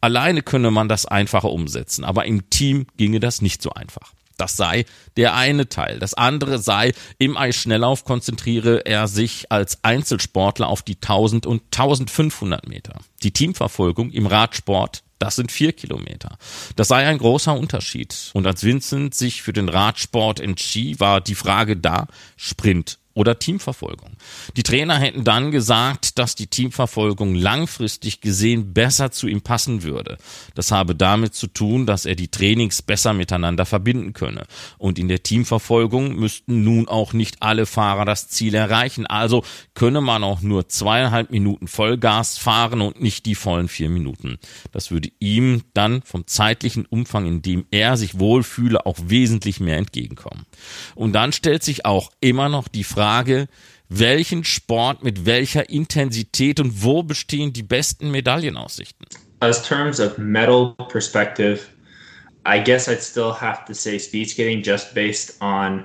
Alleine 0.00 0.42
könne 0.42 0.70
man 0.70 0.88
das 0.88 1.06
einfacher 1.06 1.50
umsetzen, 1.50 2.04
aber 2.04 2.24
im 2.26 2.50
Team 2.50 2.86
ginge 2.96 3.20
das 3.20 3.42
nicht 3.42 3.62
so 3.62 3.70
einfach. 3.70 4.12
Das 4.42 4.56
sei 4.56 4.86
der 5.16 5.36
eine 5.36 5.68
Teil. 5.68 5.98
Das 5.98 6.14
andere 6.14 6.58
sei, 6.58 6.94
im 7.18 7.36
Eisschnelllauf 7.36 8.04
konzentriere 8.04 8.84
er 8.86 9.06
sich 9.06 9.52
als 9.52 9.84
Einzelsportler 9.84 10.68
auf 10.68 10.82
die 10.82 10.96
1000 10.96 11.46
und 11.46 11.62
1500 11.66 12.66
Meter. 12.66 12.94
Die 13.22 13.30
Teamverfolgung 13.30 14.10
im 14.10 14.26
Radsport 14.26 15.04
das 15.22 15.36
sind 15.36 15.52
vier 15.52 15.72
Kilometer. 15.72 16.36
Das 16.74 16.88
sei 16.88 17.06
ein 17.06 17.18
großer 17.18 17.56
Unterschied. 17.56 18.32
Und 18.32 18.44
als 18.44 18.64
Vincent 18.64 19.14
sich 19.14 19.42
für 19.42 19.52
den 19.52 19.68
Radsport 19.68 20.40
entschied, 20.40 20.98
war 20.98 21.20
die 21.20 21.36
Frage 21.36 21.76
da, 21.76 22.08
Sprint 22.36 22.98
oder 23.14 23.38
Teamverfolgung. 23.38 24.10
Die 24.56 24.62
Trainer 24.62 24.98
hätten 24.98 25.24
dann 25.24 25.50
gesagt, 25.50 26.18
dass 26.18 26.34
die 26.34 26.46
Teamverfolgung 26.46 27.34
langfristig 27.34 28.20
gesehen 28.20 28.72
besser 28.72 29.10
zu 29.10 29.26
ihm 29.26 29.42
passen 29.42 29.82
würde. 29.82 30.18
Das 30.54 30.72
habe 30.72 30.94
damit 30.94 31.34
zu 31.34 31.46
tun, 31.46 31.86
dass 31.86 32.06
er 32.06 32.14
die 32.14 32.28
Trainings 32.28 32.82
besser 32.82 33.12
miteinander 33.12 33.66
verbinden 33.66 34.12
könne. 34.12 34.44
Und 34.78 34.98
in 34.98 35.08
der 35.08 35.22
Teamverfolgung 35.22 36.16
müssten 36.16 36.64
nun 36.64 36.88
auch 36.88 37.12
nicht 37.12 37.42
alle 37.42 37.66
Fahrer 37.66 38.04
das 38.04 38.28
Ziel 38.28 38.54
erreichen. 38.54 39.06
Also 39.06 39.44
könne 39.74 40.00
man 40.00 40.24
auch 40.24 40.40
nur 40.40 40.68
zweieinhalb 40.68 41.30
Minuten 41.30 41.68
Vollgas 41.68 42.38
fahren 42.38 42.80
und 42.80 43.00
nicht 43.00 43.26
die 43.26 43.34
vollen 43.34 43.68
vier 43.68 43.90
Minuten. 43.90 44.38
Das 44.72 44.90
würde 44.90 45.10
ihm 45.18 45.62
dann 45.74 46.02
vom 46.02 46.26
zeitlichen 46.26 46.86
Umfang, 46.86 47.26
in 47.26 47.42
dem 47.42 47.66
er 47.70 47.96
sich 47.96 48.18
wohlfühle, 48.18 48.86
auch 48.86 48.96
wesentlich 49.04 49.60
mehr 49.60 49.76
entgegenkommen. 49.76 50.46
Und 50.94 51.12
dann 51.12 51.32
stellt 51.32 51.62
sich 51.62 51.84
auch 51.84 52.10
immer 52.20 52.48
noch 52.48 52.68
die 52.68 52.84
Frage, 52.84 53.01
Frage, 53.02 53.48
welchen 53.88 54.44
Sport 54.44 55.02
mit 55.02 55.26
welcher 55.26 55.68
Intensität 55.68 56.60
und 56.60 56.84
wo 56.84 57.02
bestehen 57.02 57.52
die 57.52 57.64
besten 57.64 58.12
Medaillenaussichten? 58.12 59.08
As 59.40 59.60
terms 59.60 59.98
of 59.98 60.18
medal 60.18 60.76
perspective, 60.88 61.62
I 62.46 62.62
guess 62.62 62.88
I'd 62.88 63.02
still 63.02 63.32
have 63.32 63.64
to 63.64 63.74
say 63.74 63.98
speed 63.98 64.30
skating 64.30 64.62
just 64.62 64.94
based 64.94 65.34
on 65.42 65.84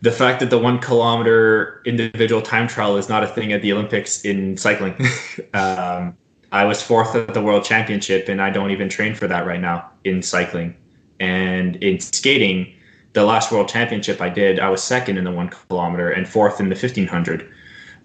the 0.00 0.10
fact 0.10 0.40
that 0.40 0.48
the 0.48 0.58
one 0.58 0.80
kilometer 0.80 1.82
individual 1.84 2.40
time 2.40 2.68
trial 2.68 2.96
is 2.96 3.10
not 3.10 3.22
a 3.22 3.26
thing 3.26 3.52
at 3.52 3.60
the 3.60 3.74
Olympics 3.74 4.24
in 4.24 4.56
cycling. 4.56 4.94
um, 5.52 6.16
I 6.52 6.64
was 6.64 6.82
fourth 6.82 7.14
at 7.14 7.34
the 7.34 7.42
world 7.42 7.64
championship, 7.64 8.30
and 8.30 8.40
I 8.40 8.48
don't 8.48 8.70
even 8.70 8.88
train 8.88 9.14
for 9.14 9.28
that 9.28 9.44
right 9.44 9.60
now 9.60 9.90
in 10.04 10.22
cycling. 10.22 10.74
And 11.20 11.76
in 11.84 12.00
skating, 12.00 12.72
the 13.14 13.24
last 13.24 13.50
world 13.50 13.68
championship 13.68 14.20
I 14.20 14.28
did, 14.28 14.60
I 14.60 14.68
was 14.68 14.82
second 14.82 15.18
in 15.18 15.24
the 15.24 15.30
one 15.30 15.48
kilometer 15.48 16.10
and 16.10 16.28
fourth 16.28 16.60
in 16.60 16.68
the 16.68 16.74
1500. 16.74 17.50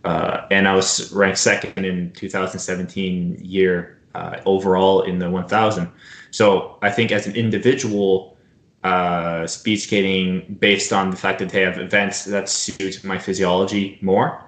Uh, 0.05 0.47
and 0.49 0.67
I 0.67 0.75
was 0.75 1.11
ranked 1.11 1.39
second 1.39 1.83
in 1.83 2.11
2017 2.13 3.39
year 3.41 3.99
uh, 4.15 4.39
overall 4.45 5.01
in 5.01 5.19
the 5.19 5.29
1000. 5.29 5.89
So 6.31 6.77
I 6.81 6.91
think 6.91 7.11
as 7.11 7.27
an 7.27 7.35
individual, 7.35 8.37
uh, 8.83 9.45
speed 9.47 9.77
skating, 9.77 10.57
based 10.59 10.93
on 10.93 11.09
the 11.09 11.17
fact 11.17 11.39
that 11.39 11.49
they 11.49 11.61
have 11.61 11.79
events 11.79 12.25
that 12.25 12.47
suit 12.47 13.03
my 13.03 13.17
physiology 13.17 13.97
more, 14.01 14.41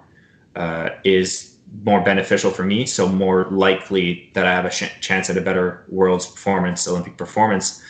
uh, 0.54 0.90
is 1.04 1.58
more 1.84 2.02
beneficial 2.02 2.50
for 2.50 2.62
me. 2.62 2.86
So 2.86 3.08
more 3.08 3.46
likely 3.50 4.30
that 4.34 4.46
I 4.46 4.52
have 4.52 4.64
a 4.64 4.70
sh- 4.70 4.92
chance 5.00 5.28
at 5.28 5.36
a 5.36 5.40
better 5.40 5.84
world's 5.88 6.26
performance, 6.26 6.86
Olympic 6.86 7.16
performance. 7.16 7.82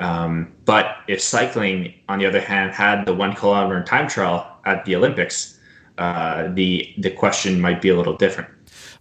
Um, 0.00 0.48
but 0.64 0.86
if 1.08 1.20
cycling, 1.20 1.92
on 2.08 2.20
the 2.20 2.26
other 2.26 2.40
hand, 2.40 2.72
had 2.72 3.04
the 3.06 3.12
one 3.12 3.34
kilometer 3.34 3.84
time 3.84 4.08
trial 4.08 4.46
at 4.64 4.84
the 4.86 4.96
Olympics, 4.96 5.58
uh, 5.98 6.48
the 6.54 6.94
the 6.98 7.10
question 7.10 7.60
might 7.60 7.80
be 7.80 7.90
a 7.90 7.96
little 7.96 8.16
different. 8.16 8.48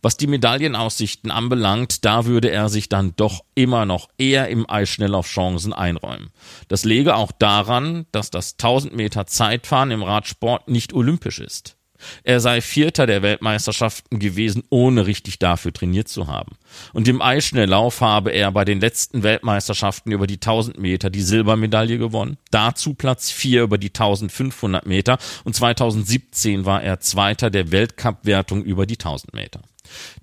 Was 0.01 0.15
die 0.15 0.27
Medaillenaussichten 0.27 1.29
anbelangt, 1.29 2.05
da 2.05 2.25
würde 2.25 2.49
er 2.49 2.69
sich 2.69 2.87
dann 2.87 3.13
doch 3.17 3.41
immer 3.55 3.85
noch 3.85 4.07
eher 4.17 4.47
im 4.47 4.69
Eisschnelllauf 4.69 5.27
Chancen 5.27 5.73
einräumen. 5.73 6.29
Das 6.69 6.85
lege 6.85 7.15
auch 7.15 7.31
daran, 7.33 8.05
dass 8.13 8.29
das 8.29 8.53
1000 8.53 8.95
Meter 8.95 9.25
Zeitfahren 9.25 9.91
im 9.91 10.03
Radsport 10.03 10.69
nicht 10.69 10.93
olympisch 10.93 11.39
ist. 11.39 11.78
Er 12.23 12.39
sei 12.39 12.61
Vierter 12.61 13.05
der 13.05 13.21
Weltmeisterschaften 13.21 14.19
gewesen, 14.19 14.63
ohne 14.69 15.05
richtig 15.05 15.39
dafür 15.39 15.73
trainiert 15.73 16.07
zu 16.07 16.27
haben. 16.27 16.57
Und 16.93 17.07
im 17.07 17.21
Eisschnelllauf 17.21 18.01
habe 18.01 18.31
er 18.31 18.51
bei 18.51 18.65
den 18.65 18.79
letzten 18.79 19.23
Weltmeisterschaften 19.23 20.11
über 20.11 20.27
die 20.27 20.35
1000 20.35 20.79
Meter 20.79 21.09
die 21.09 21.21
Silbermedaille 21.21 21.97
gewonnen. 21.97 22.37
Dazu 22.51 22.93
Platz 22.93 23.31
4 23.31 23.63
über 23.63 23.77
die 23.77 23.89
1500 23.89 24.85
Meter 24.85 25.17
und 25.43 25.55
2017 25.55 26.65
war 26.65 26.83
er 26.83 26.99
Zweiter 26.99 27.49
der 27.49 27.71
Weltcup-Wertung 27.71 28.63
über 28.63 28.85
die 28.85 28.95
1000 28.95 29.33
Meter. 29.33 29.61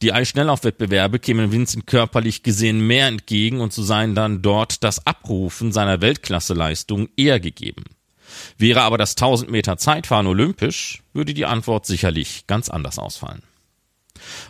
Die 0.02 0.12
Eisschnelllaufwettbewerbe 0.12 1.18
kämen 1.18 1.52
Vincent 1.52 1.86
körperlich 1.86 2.42
gesehen 2.42 2.86
mehr 2.86 3.08
entgegen 3.08 3.60
und 3.60 3.72
so 3.72 3.82
seien 3.82 4.14
dann 4.14 4.42
dort 4.42 4.84
das 4.84 5.06
Abrufen 5.06 5.72
seiner 5.72 6.00
Weltklasseleistung 6.00 7.08
eher 7.16 7.40
gegeben. 7.40 7.84
Wäre 8.58 8.82
aber 8.82 8.98
das 8.98 9.12
1000 9.12 9.50
Meter 9.50 9.76
Zeitfahren 9.76 10.26
olympisch, 10.26 11.02
würde 11.12 11.34
die 11.34 11.46
Antwort 11.46 11.86
sicherlich 11.86 12.46
ganz 12.46 12.68
anders 12.68 12.98
ausfallen. 12.98 13.42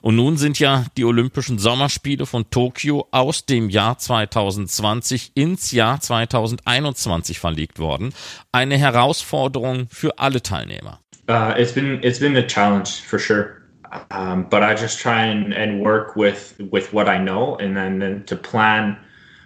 Und 0.00 0.16
nun 0.16 0.36
sind 0.36 0.58
ja 0.58 0.84
die 0.96 1.04
Olympischen 1.04 1.58
Sommerspiele 1.58 2.26
von 2.26 2.48
Tokio 2.50 3.08
aus 3.10 3.46
dem 3.46 3.68
Jahr 3.68 3.98
2020 3.98 5.32
ins 5.34 5.72
Jahr 5.72 6.00
2021 6.00 7.38
verlegt 7.38 7.78
worden. 7.78 8.12
Eine 8.52 8.78
Herausforderung 8.78 9.88
für 9.90 10.18
alle 10.18 10.42
Teilnehmer. 10.42 11.00
Uh, 11.28 11.52
it's 11.58 11.72
been 11.72 12.00
it's 12.04 12.20
been 12.20 12.36
a 12.36 12.46
challenge 12.46 13.02
for 13.04 13.18
sure. 13.18 13.62
Um, 14.10 14.46
but 14.48 14.62
I 14.62 14.74
just 14.74 15.00
try 15.00 15.24
and, 15.24 15.52
and 15.52 15.80
work 15.80 16.16
with 16.16 16.54
with 16.70 16.92
what 16.92 17.08
I 17.08 17.18
know 17.18 17.56
and 17.56 17.76
then, 17.76 17.98
then 17.98 18.24
to 18.26 18.36
plan 18.36 18.96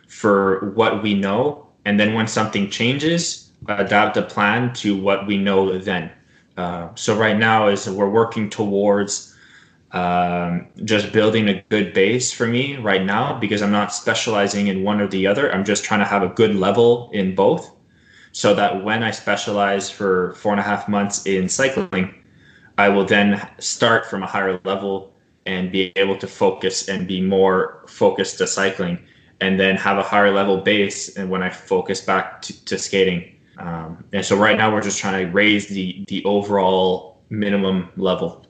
for 0.08 0.72
what 0.74 1.02
we 1.02 1.14
know 1.14 1.66
and 1.84 1.98
then 1.98 2.14
when 2.14 2.26
something 2.26 2.68
changes 2.70 3.49
adapt 3.68 4.16
a 4.16 4.22
plan 4.22 4.72
to 4.74 4.96
what 4.96 5.26
we 5.26 5.36
know 5.36 5.78
then. 5.78 6.10
Uh, 6.56 6.88
so 6.94 7.16
right 7.16 7.38
now 7.38 7.68
is 7.68 7.88
we're 7.88 8.08
working 8.08 8.50
towards 8.50 9.34
um, 9.92 10.68
just 10.84 11.12
building 11.12 11.48
a 11.48 11.62
good 11.68 11.92
base 11.92 12.32
for 12.32 12.46
me 12.46 12.76
right 12.76 13.04
now 13.04 13.38
because 13.38 13.62
I'm 13.62 13.72
not 13.72 13.92
specializing 13.92 14.68
in 14.68 14.84
one 14.84 15.00
or 15.00 15.08
the 15.08 15.26
other. 15.26 15.52
I'm 15.52 15.64
just 15.64 15.84
trying 15.84 16.00
to 16.00 16.06
have 16.06 16.22
a 16.22 16.28
good 16.28 16.54
level 16.54 17.10
in 17.12 17.34
both, 17.34 17.74
so 18.32 18.54
that 18.54 18.84
when 18.84 19.02
I 19.02 19.10
specialize 19.10 19.90
for 19.90 20.34
four 20.34 20.52
and 20.52 20.60
a 20.60 20.64
half 20.64 20.88
months 20.88 21.26
in 21.26 21.48
cycling, 21.48 22.14
I 22.78 22.88
will 22.88 23.04
then 23.04 23.48
start 23.58 24.06
from 24.06 24.22
a 24.22 24.26
higher 24.26 24.60
level 24.64 25.12
and 25.46 25.72
be 25.72 25.92
able 25.96 26.16
to 26.18 26.26
focus 26.26 26.88
and 26.88 27.08
be 27.08 27.20
more 27.20 27.82
focused 27.88 28.38
to 28.38 28.46
cycling 28.46 28.98
and 29.40 29.58
then 29.58 29.74
have 29.76 29.98
a 29.98 30.02
higher 30.02 30.30
level 30.30 30.58
base 30.58 31.16
and 31.16 31.30
when 31.30 31.42
I 31.42 31.50
focus 31.50 32.00
back 32.00 32.42
to, 32.42 32.64
to 32.66 32.78
skating 32.78 33.36
um, 33.60 34.04
and 34.12 34.24
so 34.24 34.36
right 34.36 34.56
now 34.56 34.72
we're 34.72 34.80
just 34.80 34.98
trying 34.98 35.26
to 35.26 35.32
raise 35.32 35.68
the 35.68 36.04
the 36.08 36.24
overall 36.24 37.22
minimum 37.28 37.90
level. 37.96 38.46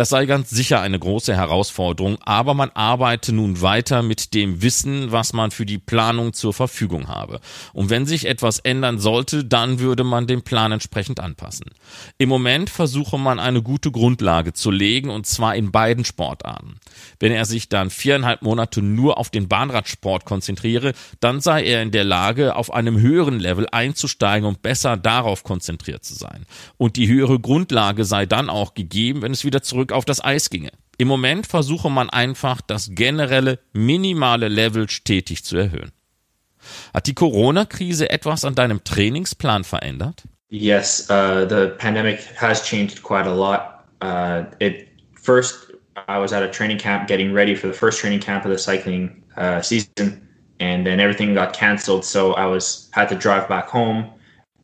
Das 0.00 0.08
sei 0.08 0.24
ganz 0.24 0.48
sicher 0.48 0.80
eine 0.80 0.98
große 0.98 1.36
Herausforderung, 1.36 2.16
aber 2.22 2.54
man 2.54 2.70
arbeite 2.70 3.34
nun 3.34 3.60
weiter 3.60 4.02
mit 4.02 4.32
dem 4.32 4.62
Wissen, 4.62 5.12
was 5.12 5.34
man 5.34 5.50
für 5.50 5.66
die 5.66 5.76
Planung 5.76 6.32
zur 6.32 6.54
Verfügung 6.54 7.08
habe. 7.08 7.38
Und 7.74 7.90
wenn 7.90 8.06
sich 8.06 8.24
etwas 8.24 8.60
ändern 8.60 8.98
sollte, 8.98 9.44
dann 9.44 9.78
würde 9.78 10.02
man 10.02 10.26
den 10.26 10.40
Plan 10.40 10.72
entsprechend 10.72 11.20
anpassen. 11.20 11.66
Im 12.16 12.30
Moment 12.30 12.70
versuche 12.70 13.18
man 13.18 13.38
eine 13.38 13.60
gute 13.60 13.90
Grundlage 13.90 14.54
zu 14.54 14.70
legen 14.70 15.10
und 15.10 15.26
zwar 15.26 15.54
in 15.54 15.70
beiden 15.70 16.06
Sportarten. 16.06 16.76
Wenn 17.18 17.32
er 17.32 17.44
sich 17.44 17.68
dann 17.68 17.90
viereinhalb 17.90 18.40
Monate 18.40 18.80
nur 18.80 19.18
auf 19.18 19.28
den 19.28 19.48
Bahnradsport 19.48 20.24
konzentriere, 20.24 20.94
dann 21.20 21.42
sei 21.42 21.62
er 21.64 21.82
in 21.82 21.90
der 21.90 22.04
Lage, 22.04 22.56
auf 22.56 22.72
einem 22.72 22.98
höheren 22.98 23.38
Level 23.38 23.66
einzusteigen 23.70 24.48
und 24.48 24.62
besser 24.62 24.96
darauf 24.96 25.44
konzentriert 25.44 26.06
zu 26.06 26.14
sein. 26.14 26.46
Und 26.78 26.96
die 26.96 27.08
höhere 27.08 27.38
Grundlage 27.38 28.06
sei 28.06 28.24
dann 28.24 28.48
auch 28.48 28.72
gegeben, 28.72 29.20
wenn 29.20 29.32
es 29.32 29.44
wieder 29.44 29.60
zurück 29.60 29.89
auf 29.92 30.04
das 30.04 30.22
Eis 30.22 30.50
ginge. 30.50 30.70
Im 30.98 31.08
Moment 31.08 31.46
versuche 31.46 31.90
man 31.90 32.10
einfach, 32.10 32.60
das 32.60 32.90
generelle, 32.92 33.58
minimale 33.72 34.48
Level 34.48 34.88
stetig 34.88 35.44
zu 35.44 35.56
erhöhen. 35.56 35.92
Hat 36.92 37.06
die 37.06 37.14
Corona-Krise 37.14 38.10
etwas 38.10 38.44
an 38.44 38.54
deinem 38.54 38.84
Trainingsplan 38.84 39.64
verändert? 39.64 40.24
Yes, 40.50 41.08
uh, 41.08 41.46
the 41.48 41.72
pandemic 41.78 42.20
has 42.36 42.62
changed 42.62 43.02
quite 43.02 43.26
a 43.26 43.32
lot. 43.32 43.86
Uh, 44.02 44.44
it 44.58 44.88
first, 45.14 45.72
I 46.08 46.18
was 46.18 46.32
at 46.32 46.42
a 46.42 46.48
training 46.48 46.78
camp 46.78 47.06
getting 47.06 47.32
ready 47.32 47.54
for 47.54 47.68
the 47.68 47.72
first 47.72 48.00
training 48.00 48.20
camp 48.20 48.44
of 48.44 48.50
the 48.50 48.58
cycling 48.58 49.22
uh, 49.36 49.62
season, 49.62 50.28
and 50.58 50.84
then 50.84 50.98
everything 50.98 51.34
got 51.34 51.52
canceled. 51.52 52.04
So 52.04 52.34
I 52.34 52.46
was 52.46 52.90
had 52.92 53.08
to 53.10 53.14
drive 53.14 53.48
back 53.48 53.68
home, 53.68 54.10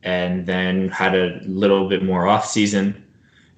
and 0.03 0.45
then 0.45 0.89
had 0.89 1.15
a 1.15 1.39
little 1.45 1.87
bit 1.87 2.03
more 2.03 2.27
off 2.27 2.45
season, 2.45 3.01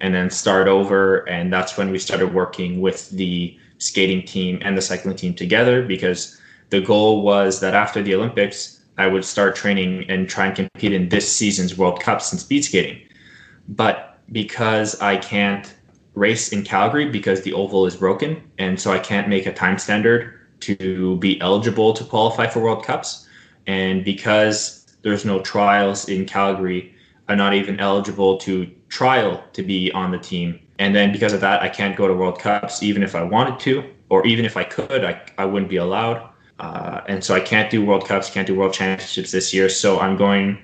and 0.00 0.14
then 0.14 0.30
start 0.30 0.68
over. 0.68 1.28
And 1.28 1.52
that's 1.52 1.76
when 1.76 1.90
we 1.90 1.98
started 1.98 2.34
working 2.34 2.80
with 2.80 3.10
the 3.10 3.58
skating 3.78 4.24
team 4.24 4.60
and 4.62 4.76
the 4.76 4.82
cycling 4.82 5.16
team 5.16 5.34
together 5.34 5.82
because 5.82 6.40
the 6.70 6.80
goal 6.80 7.22
was 7.22 7.60
that 7.60 7.74
after 7.74 8.02
the 8.02 8.14
Olympics 8.14 8.80
I 8.98 9.06
would 9.06 9.24
start 9.24 9.56
training 9.56 10.04
and 10.10 10.28
try 10.28 10.46
and 10.46 10.54
compete 10.54 10.92
in 10.92 11.08
this 11.08 11.34
season's 11.34 11.76
World 11.78 12.00
Cups 12.00 12.32
in 12.32 12.38
speed 12.38 12.64
skating. 12.64 13.00
But 13.68 14.18
because 14.30 15.00
I 15.00 15.16
can't 15.16 15.74
race 16.14 16.52
in 16.52 16.64
Calgary 16.64 17.08
because 17.08 17.40
the 17.40 17.54
oval 17.54 17.86
is 17.86 17.96
broken, 17.96 18.42
and 18.58 18.78
so 18.78 18.92
I 18.92 18.98
can't 18.98 19.28
make 19.28 19.46
a 19.46 19.54
time 19.54 19.78
standard 19.78 20.34
to 20.60 21.16
be 21.16 21.40
eligible 21.40 21.94
to 21.94 22.04
qualify 22.04 22.46
for 22.46 22.60
World 22.60 22.84
Cups, 22.84 23.26
and 23.66 24.04
because 24.04 24.96
there's 25.02 25.24
no 25.24 25.40
trials 25.40 26.08
in 26.08 26.26
Calgary, 26.26 26.94
I'm 27.28 27.38
not 27.38 27.54
even 27.54 27.80
eligible 27.80 28.36
to 28.38 28.70
trial 28.90 29.42
to 29.54 29.62
be 29.62 29.90
on 29.92 30.10
the 30.10 30.18
team. 30.18 30.60
And 30.78 30.94
then 30.94 31.12
because 31.12 31.32
of 31.32 31.40
that, 31.40 31.62
I 31.62 31.68
can't 31.68 31.96
go 31.96 32.06
to 32.06 32.14
World 32.14 32.38
Cups 32.38 32.82
even 32.82 33.02
if 33.02 33.14
I 33.14 33.22
wanted 33.22 33.58
to, 33.60 33.84
or 34.10 34.26
even 34.26 34.44
if 34.44 34.56
I 34.56 34.64
could, 34.64 35.04
I, 35.04 35.22
I 35.38 35.46
wouldn't 35.46 35.70
be 35.70 35.76
allowed. 35.76 36.28
Uh, 36.58 37.00
and 37.08 37.24
so 37.24 37.34
I 37.34 37.40
can't 37.40 37.70
do 37.70 37.82
World 37.84 38.06
Cups, 38.06 38.28
can't 38.28 38.46
do 38.46 38.54
World 38.54 38.74
Championships 38.74 39.30
this 39.30 39.54
year. 39.54 39.70
So 39.70 39.98
I'm 39.98 40.16
going. 40.16 40.58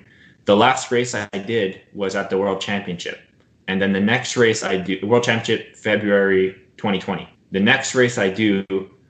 The 0.45 0.55
last 0.55 0.91
race 0.91 1.13
I 1.13 1.27
did 1.27 1.81
was 1.93 2.15
at 2.15 2.29
the 2.29 2.37
World 2.37 2.61
Championship, 2.61 3.19
and 3.67 3.81
then 3.81 3.91
the 3.91 3.99
next 3.99 4.37
race 4.37 4.63
I 4.63 4.77
do 4.77 4.97
World 5.03 5.23
Championship 5.23 5.75
February 5.75 6.53
2020. 6.77 7.27
The 7.51 7.59
next 7.59 7.95
race 7.95 8.17
I 8.17 8.29
do 8.29 8.65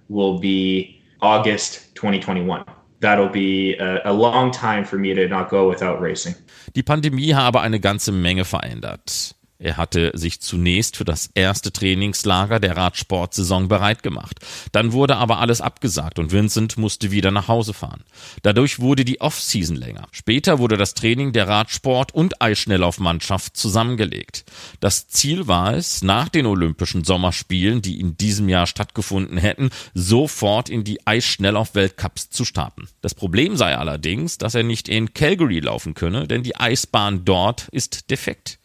will 0.09 0.39
be 0.39 0.99
August 1.21 1.93
2021. 1.93 2.65
That'll 2.99 3.29
be 3.29 3.75
a, 3.75 4.01
a 4.05 4.13
long 4.13 4.51
time 4.51 4.83
for 4.83 4.97
me 4.97 5.13
to 5.13 5.27
not 5.27 5.49
go 5.49 5.69
without 5.69 6.01
racing. 6.01 6.35
Die 6.75 6.81
Pandemie 6.83 7.35
habe 7.35 7.61
eine 7.61 7.79
ganze 7.79 8.11
Menge 8.11 8.43
verändert. 8.43 9.35
Er 9.59 9.77
hatte 9.77 10.11
sich 10.13 10.39
zunächst 10.39 10.97
für 10.97 11.05
das 11.05 11.31
erste 11.33 11.71
Trainingslager 11.71 12.59
der 12.59 12.77
Radsportsaison 12.77 13.67
bereit 13.67 14.03
gemacht. 14.03 14.39
Dann 14.71 14.91
wurde 14.91 15.17
aber 15.17 15.39
alles 15.39 15.61
abgesagt 15.61 16.19
und 16.19 16.31
Vincent 16.31 16.77
musste 16.77 17.11
wieder 17.11 17.31
nach 17.31 17.47
Hause 17.47 17.73
fahren. 17.73 18.03
Dadurch 18.43 18.79
wurde 18.79 19.03
die 19.03 19.19
Off-Season 19.19 19.75
länger. 19.75 20.07
Später 20.11 20.59
wurde 20.59 20.77
das 20.77 20.93
Training 20.93 21.33
der 21.33 21.47
Radsport- 21.47 22.13
und 22.13 22.39
Eisschnelllaufmannschaft 22.41 23.57
zusammengelegt. 23.57 24.45
Das 24.79 25.07
Ziel 25.07 25.47
war 25.47 25.73
es, 25.73 26.03
nach 26.03 26.29
den 26.29 26.45
Olympischen 26.45 27.03
Sommerspielen, 27.03 27.81
die 27.81 27.99
in 27.99 28.15
diesem 28.15 28.49
Jahr 28.49 28.67
stattgefunden 28.67 29.37
hätten, 29.39 29.71
sofort 29.95 30.69
in 30.69 30.83
die 30.83 31.05
Eisschnelllauf-Weltcups 31.07 32.29
zu 32.29 32.45
starten. 32.45 32.87
Das 33.01 33.15
Problem 33.15 33.57
sei 33.57 33.75
allerdings, 33.75 34.37
dass 34.37 34.53
er 34.53 34.63
nicht 34.63 34.87
in 34.87 35.15
Calgary 35.15 35.59
laufen 35.59 35.95
könne, 35.95 36.27
denn 36.27 36.43
die 36.43 36.55
Eisbahn 36.55 37.25
dort 37.25 37.67
ist 37.71 38.11
defekt. 38.11 38.59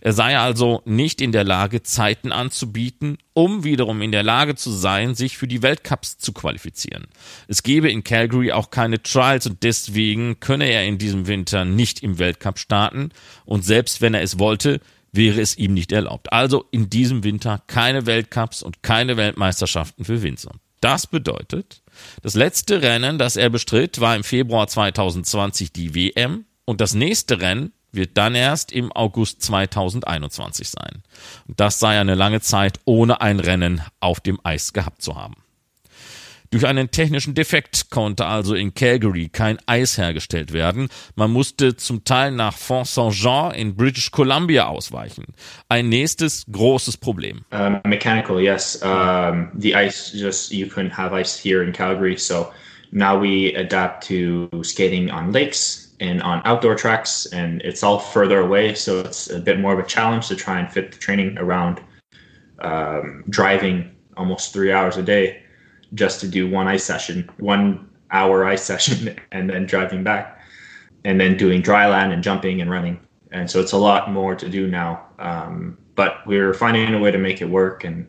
Er 0.00 0.12
sei 0.12 0.38
also 0.38 0.82
nicht 0.84 1.20
in 1.20 1.32
der 1.32 1.44
Lage, 1.44 1.82
Zeiten 1.82 2.32
anzubieten, 2.32 3.18
um 3.34 3.64
wiederum 3.64 4.02
in 4.02 4.12
der 4.12 4.22
Lage 4.22 4.54
zu 4.54 4.70
sein, 4.70 5.14
sich 5.14 5.38
für 5.38 5.48
die 5.48 5.62
Weltcups 5.62 6.18
zu 6.18 6.32
qualifizieren. 6.32 7.06
Es 7.46 7.62
gebe 7.62 7.90
in 7.90 8.04
Calgary 8.04 8.52
auch 8.52 8.70
keine 8.70 9.02
Trials 9.02 9.46
und 9.46 9.62
deswegen 9.62 10.40
könne 10.40 10.70
er 10.70 10.84
in 10.84 10.98
diesem 10.98 11.26
Winter 11.26 11.64
nicht 11.64 12.02
im 12.02 12.18
Weltcup 12.18 12.58
starten 12.58 13.10
und 13.44 13.64
selbst 13.64 14.00
wenn 14.00 14.14
er 14.14 14.22
es 14.22 14.38
wollte, 14.38 14.80
wäre 15.12 15.40
es 15.40 15.56
ihm 15.56 15.74
nicht 15.74 15.92
erlaubt. 15.92 16.32
Also 16.32 16.66
in 16.70 16.90
diesem 16.90 17.24
Winter 17.24 17.62
keine 17.66 18.06
Weltcups 18.06 18.62
und 18.62 18.82
keine 18.82 19.16
Weltmeisterschaften 19.16 20.04
für 20.04 20.22
Winzer. 20.22 20.52
Das 20.80 21.06
bedeutet, 21.06 21.82
das 22.22 22.34
letzte 22.34 22.82
Rennen, 22.82 23.18
das 23.18 23.36
er 23.36 23.50
bestritt, 23.50 24.00
war 24.00 24.14
im 24.14 24.22
Februar 24.22 24.68
2020 24.68 25.72
die 25.72 25.94
WM 25.94 26.44
und 26.64 26.80
das 26.80 26.94
nächste 26.94 27.40
Rennen 27.40 27.72
wird 27.92 28.16
dann 28.16 28.34
erst 28.34 28.72
im 28.72 28.92
August 28.92 29.42
2021 29.42 30.68
sein. 30.68 31.02
Und 31.46 31.58
das 31.60 31.78
sei 31.78 31.98
eine 32.00 32.14
lange 32.14 32.40
Zeit 32.40 32.80
ohne 32.84 33.20
ein 33.20 33.40
Rennen 33.40 33.82
auf 34.00 34.20
dem 34.20 34.38
Eis 34.44 34.72
gehabt 34.72 35.02
zu 35.02 35.16
haben. 35.16 35.36
Durch 36.50 36.66
einen 36.66 36.90
technischen 36.90 37.34
Defekt 37.34 37.90
konnte 37.90 38.24
also 38.24 38.54
in 38.54 38.72
Calgary 38.72 39.28
kein 39.28 39.58
Eis 39.66 39.98
hergestellt 39.98 40.54
werden. 40.54 40.88
Man 41.14 41.30
musste 41.30 41.76
zum 41.76 42.04
Teil 42.04 42.30
nach 42.30 42.56
Fort 42.56 42.86
Saint-Jean 42.86 43.52
in 43.52 43.76
British 43.76 44.10
Columbia 44.10 44.66
ausweichen. 44.66 45.26
Ein 45.68 45.90
nächstes 45.90 46.46
großes 46.50 46.96
Problem. 46.96 47.44
Um, 47.50 47.80
mechanical, 47.84 48.40
yes. 48.40 48.80
Um, 48.82 49.50
the 49.58 49.74
ice 49.76 50.12
just 50.14 50.50
you 50.50 50.66
couldn't 50.66 50.96
have 50.96 51.14
ice 51.14 51.38
here 51.38 51.62
in 51.62 51.70
Calgary, 51.70 52.16
so 52.16 52.50
now 52.92 53.20
we 53.20 53.54
adapt 53.54 54.08
to 54.08 54.48
skating 54.62 55.10
on 55.10 55.32
lakes 55.32 55.87
and 56.00 56.22
on 56.22 56.42
outdoor 56.44 56.74
tracks, 56.74 57.26
and 57.26 57.60
it's 57.62 57.82
all 57.82 57.98
further 57.98 58.40
away, 58.40 58.74
so 58.74 59.00
it's 59.00 59.30
a 59.30 59.40
bit 59.40 59.58
more 59.58 59.72
of 59.72 59.78
a 59.78 59.86
challenge 59.86 60.28
to 60.28 60.36
try 60.36 60.58
and 60.58 60.70
fit 60.70 60.92
the 60.92 60.98
training 60.98 61.36
around 61.38 61.80
um, 62.60 63.24
driving 63.28 63.94
almost 64.16 64.52
three 64.52 64.72
hours 64.72 64.96
a 64.96 65.02
day 65.02 65.42
just 65.94 66.20
to 66.20 66.28
do 66.28 66.48
one 66.48 66.68
ice 66.68 66.84
session, 66.84 67.28
one 67.38 67.88
hour 68.10 68.44
ice 68.44 68.62
session, 68.72 69.18
and 69.32 69.50
then 69.50 69.66
driving 69.66 70.04
back, 70.04 70.40
and 71.04 71.20
then 71.20 71.36
doing 71.36 71.62
dry 71.62 71.88
land 71.88 72.12
and 72.12 72.22
jumping 72.22 72.60
and 72.60 72.70
running. 72.70 73.00
And 73.30 73.50
so 73.50 73.60
it's 73.60 73.72
a 73.72 73.78
lot 73.78 74.10
more 74.10 74.34
to 74.34 74.48
do 74.48 74.68
now. 74.68 75.04
Um, 75.18 75.78
but 75.94 76.26
we're 76.26 76.54
finding 76.54 76.94
a 76.94 76.98
way 76.98 77.10
to 77.10 77.18
make 77.18 77.42
it 77.42 77.48
work, 77.48 77.84
and 77.84 78.06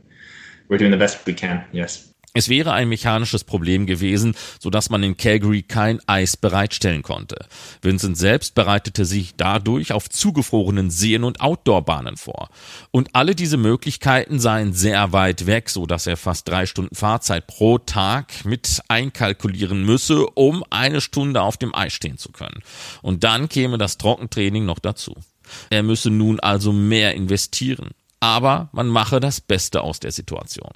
we're 0.67 0.77
doing 0.77 0.91
the 0.91 0.97
best 0.97 1.25
we 1.25 1.33
can. 1.33 1.65
Yes. 1.71 2.13
Es 2.35 2.47
wäre 2.47 2.73
ein 2.73 2.89
mechanisches 2.89 3.43
Problem 3.43 3.87
gewesen, 3.87 4.35
so 4.59 4.69
dass 4.69 4.91
man 4.91 5.01
in 5.01 5.17
Calgary 5.17 5.63
kein 5.63 5.99
Eis 6.07 6.37
bereitstellen 6.37 7.01
konnte. 7.01 7.47
Vincent 7.81 8.17
selbst 8.17 8.53
bereitete 8.53 9.03
sich 9.05 9.33
dadurch 9.35 9.93
auf 9.93 10.09
zugefrorenen 10.09 10.91
Seen 10.91 11.23
und 11.23 11.41
Outdoorbahnen 11.41 12.17
vor. 12.17 12.49
Und 12.91 13.09
alle 13.13 13.33
diese 13.33 13.57
Möglichkeiten 13.57 14.39
seien 14.39 14.73
sehr 14.73 15.11
weit 15.11 15.47
weg, 15.47 15.71
so 15.71 15.87
dass 15.87 16.05
er 16.05 16.17
fast 16.17 16.47
drei 16.47 16.67
Stunden 16.67 16.95
Fahrzeit 16.95 17.47
pro 17.47 17.79
Tag 17.79 18.45
mit 18.45 18.83
einkalkulieren 18.87 19.83
müsse, 19.83 20.27
um 20.27 20.63
eine 20.69 21.01
Stunde 21.01 21.41
auf 21.41 21.57
dem 21.57 21.73
Eis 21.73 21.93
stehen 21.93 22.19
zu 22.19 22.31
können. 22.31 22.61
Und 23.01 23.23
dann 23.23 23.49
käme 23.49 23.79
das 23.79 23.97
Trockentraining 23.97 24.65
noch 24.65 24.79
dazu. 24.79 25.15
Er 25.71 25.81
müsse 25.81 26.11
nun 26.11 26.39
also 26.39 26.73
mehr 26.73 27.15
investieren. 27.15 27.89
Aber 28.19 28.69
man 28.71 28.87
mache 28.87 29.19
das 29.19 29.41
Beste 29.41 29.81
aus 29.81 29.99
der 29.99 30.11
Situation. 30.11 30.71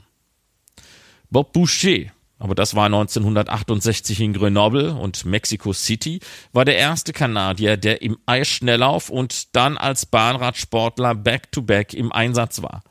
Bob 1.34 1.52
Boucher, 1.52 2.12
aber 2.38 2.54
das 2.54 2.76
war 2.76 2.86
1968 2.86 4.22
in 4.22 4.34
Grenoble 4.34 4.92
und 4.92 5.26
Mexico 5.26 5.74
City, 5.74 6.20
war 6.54 6.64
der 6.64 6.78
erste 6.78 7.12
Kanadier, 7.12 7.76
der 7.76 8.04
im 8.04 8.20
Eisschnelllauf 8.28 9.10
und 9.10 9.56
dann 9.56 9.76
als 9.76 10.06
Bahnradsportler 10.06 11.16
back-to-back 11.16 11.90
-back 11.90 11.98
im 11.98 12.12
Einsatz 12.12 12.62
war. 12.62 12.84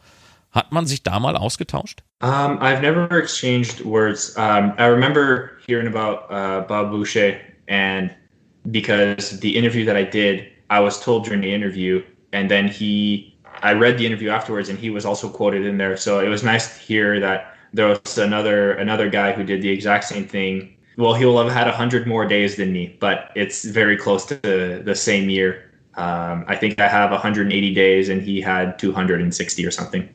Hat 0.51 0.73
man 0.73 0.87
sich 0.87 1.05
da 1.05 1.21
mal 1.21 1.37
ausgetauscht? 1.37 2.03
Um, 2.21 2.59
I've 2.59 2.81
never 2.81 3.09
exchanged 3.17 3.85
words. 3.85 4.37
Um, 4.37 4.73
I 4.77 4.87
remember 4.87 5.53
hearing 5.65 5.87
about 5.87 6.25
uh, 6.29 6.67
Bob 6.67 6.91
Boucher, 6.91 7.37
and 7.69 8.11
because 8.73 9.39
the 9.39 9.57
interview 9.57 9.85
that 9.87 9.97
I 9.97 10.03
did, 10.03 10.49
I 10.69 10.81
was 10.81 11.01
told 11.01 11.25
during 11.25 11.43
the 11.43 11.55
interview, 11.55 12.03
and 12.33 12.51
then 12.51 12.67
he, 12.67 13.37
I 13.63 13.73
read 13.73 13.99
the 13.99 14.05
interview 14.05 14.31
afterwards, 14.31 14.69
and 14.69 14.79
he 14.79 14.91
was 14.91 15.05
also 15.05 15.29
quoted 15.29 15.65
in 15.65 15.79
there. 15.79 15.97
So 15.97 16.19
it 16.19 16.29
was 16.29 16.43
nice 16.43 16.75
to 16.75 16.81
hear 16.85 17.21
that 17.21 17.52
there 17.73 17.89
was 17.89 18.19
another 18.19 18.73
another 18.73 19.09
guy 19.09 19.33
who 19.33 19.45
did 19.45 19.63
the 19.63 19.71
exact 19.71 20.05
same 20.05 20.27
thing. 20.27 20.77
Well, 20.97 21.15
he 21.15 21.25
will 21.25 21.43
have 21.43 21.53
had 21.53 21.67
hundred 21.69 22.07
more 22.07 22.27
days 22.27 22.57
than 22.57 22.73
me, 22.73 22.97
but 23.01 23.31
it's 23.35 23.65
very 23.65 23.97
close 23.97 24.27
to 24.27 24.37
the, 24.85 24.95
same 24.95 25.31
year. 25.31 25.71
Um, 25.97 26.45
I 26.47 26.57
think 26.57 26.81
I 26.81 26.89
have 26.89 27.11
180 27.11 27.75
days, 27.75 28.11
and 28.11 28.21
he 28.21 28.43
had 28.43 28.79
260 28.79 29.67
or 29.67 29.71
something. 29.71 30.09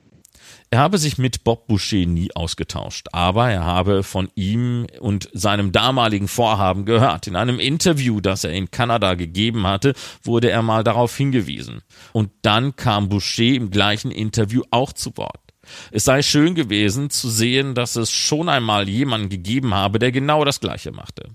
Er 0.69 0.79
habe 0.79 0.97
sich 0.97 1.17
mit 1.17 1.45
Bob 1.45 1.67
Boucher 1.67 2.05
nie 2.05 2.29
ausgetauscht, 2.35 3.07
aber 3.13 3.49
er 3.49 3.63
habe 3.63 4.03
von 4.03 4.27
ihm 4.35 4.85
und 4.99 5.29
seinem 5.31 5.71
damaligen 5.71 6.27
Vorhaben 6.27 6.83
gehört. 6.83 7.25
In 7.25 7.37
einem 7.37 7.57
Interview, 7.57 8.19
das 8.19 8.43
er 8.43 8.51
in 8.51 8.69
Kanada 8.69 9.13
gegeben 9.13 9.65
hatte, 9.65 9.93
wurde 10.23 10.51
er 10.51 10.61
mal 10.61 10.83
darauf 10.83 11.15
hingewiesen. 11.15 11.83
Und 12.11 12.31
dann 12.41 12.75
kam 12.75 13.07
Boucher 13.07 13.55
im 13.55 13.71
gleichen 13.71 14.11
Interview 14.11 14.61
auch 14.69 14.91
zu 14.91 15.15
Wort. 15.15 15.46
Es 15.91 16.03
sei 16.03 16.21
schön 16.21 16.55
gewesen 16.55 17.09
zu 17.09 17.29
sehen, 17.29 17.75
dass 17.75 17.95
es 17.95 18.11
schon 18.11 18.49
einmal 18.49 18.87
jemanden 18.89 19.29
gegeben 19.29 19.73
habe, 19.73 19.99
der 19.99 20.11
genau 20.11 20.45
das 20.45 20.59
Gleiche 20.59 20.91
machte. 20.91 21.31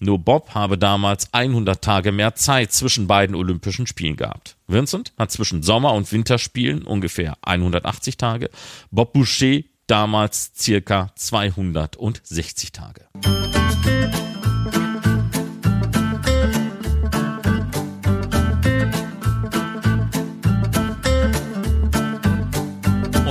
Nur 0.00 0.18
Bob 0.18 0.54
habe 0.54 0.78
damals 0.78 1.32
100 1.32 1.82
Tage 1.82 2.12
mehr 2.12 2.34
Zeit 2.34 2.72
zwischen 2.72 3.06
beiden 3.06 3.34
Olympischen 3.34 3.86
Spielen 3.86 4.16
gehabt. 4.16 4.56
Vincent 4.66 5.12
hat 5.18 5.30
zwischen 5.30 5.62
Sommer- 5.62 5.94
und 5.94 6.10
Winterspielen 6.12 6.82
ungefähr 6.82 7.36
180 7.42 8.16
Tage, 8.16 8.50
Bob 8.90 9.12
Boucher 9.12 9.60
damals 9.86 10.52
circa 10.56 11.10
260 11.16 12.72
Tage. 12.72 13.08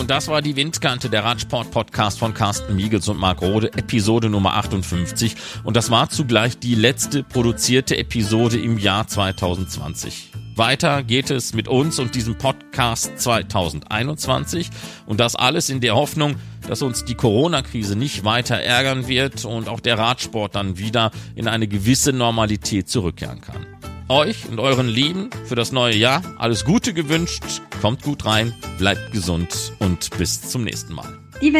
Und 0.08 0.12
das 0.12 0.30
war 0.30 0.41
die 0.41 0.56
Windkante, 0.56 1.10
der 1.10 1.26
Radsport-Podcast 1.26 2.17
von 2.17 2.34
Carsten 2.34 2.78
Miegels 2.78 3.10
und 3.10 3.20
Marc 3.20 3.41
Rode, 3.41 3.74
Episode 3.74 4.30
Nummer 4.30 4.54
58. 4.54 5.36
Und 5.65 5.76
das 5.76 5.91
war 5.91 6.10
zugleich 6.10 6.58
die 6.58 6.76
letzte 6.76 7.24
produzierte 7.24 7.98
Episode 7.98 8.58
im 8.58 8.78
Jahr 8.78 9.06
2020. 9.06 10.32
Weiter 10.56 11.04
geht 11.04 11.30
es 11.30 11.54
mit 11.54 11.67
uns 11.67 12.00
und 12.00 12.15
diesem 12.15 12.38
Podcast 12.38 13.20
2021 13.20 14.70
und 15.08 15.20
das 15.20 15.36
alles 15.36 15.70
in 15.70 15.82
der 15.82 15.98
Hoffnung, 15.98 16.38
dass 16.65 16.82
uns 16.82 17.04
die 17.04 17.15
Corona-Krise 17.15 17.98
nicht 17.98 18.24
weiter 18.24 18.56
ärgern 18.56 19.10
wird 19.10 19.43
und 19.43 19.67
auch 19.67 19.82
der 19.82 19.98
Radsport 19.98 20.56
dann 20.56 20.78
wieder 20.78 21.12
in 21.36 21.50
eine 21.50 21.67
gewisse 21.67 22.13
Normalität 22.13 22.88
zurückkehren 22.88 23.41
kann 23.41 23.77
euch 24.10 24.48
und 24.50 24.60
euren 24.60 24.88
Lieben 24.88 25.30
für 25.46 25.56
das 25.56 25.72
neue 25.72 25.96
Jahr 25.96 26.22
alles 26.38 26.65
Gute 26.65 26.93
gewünscht. 26.93 27.43
Kommt 27.82 28.04
gut 28.04 28.26
rein, 28.26 28.54
bleibt 28.78 29.12
gesund 29.12 29.74
und 29.80 30.10
bis 30.17 30.41
zum 30.41 30.63
nächsten 30.63 30.93
Mal. 30.93 31.17
Die 31.41 31.54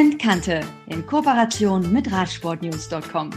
in 0.88 1.06
Kooperation 1.06 1.92
mit 1.92 2.12
Radsportnews.com. 2.12 3.32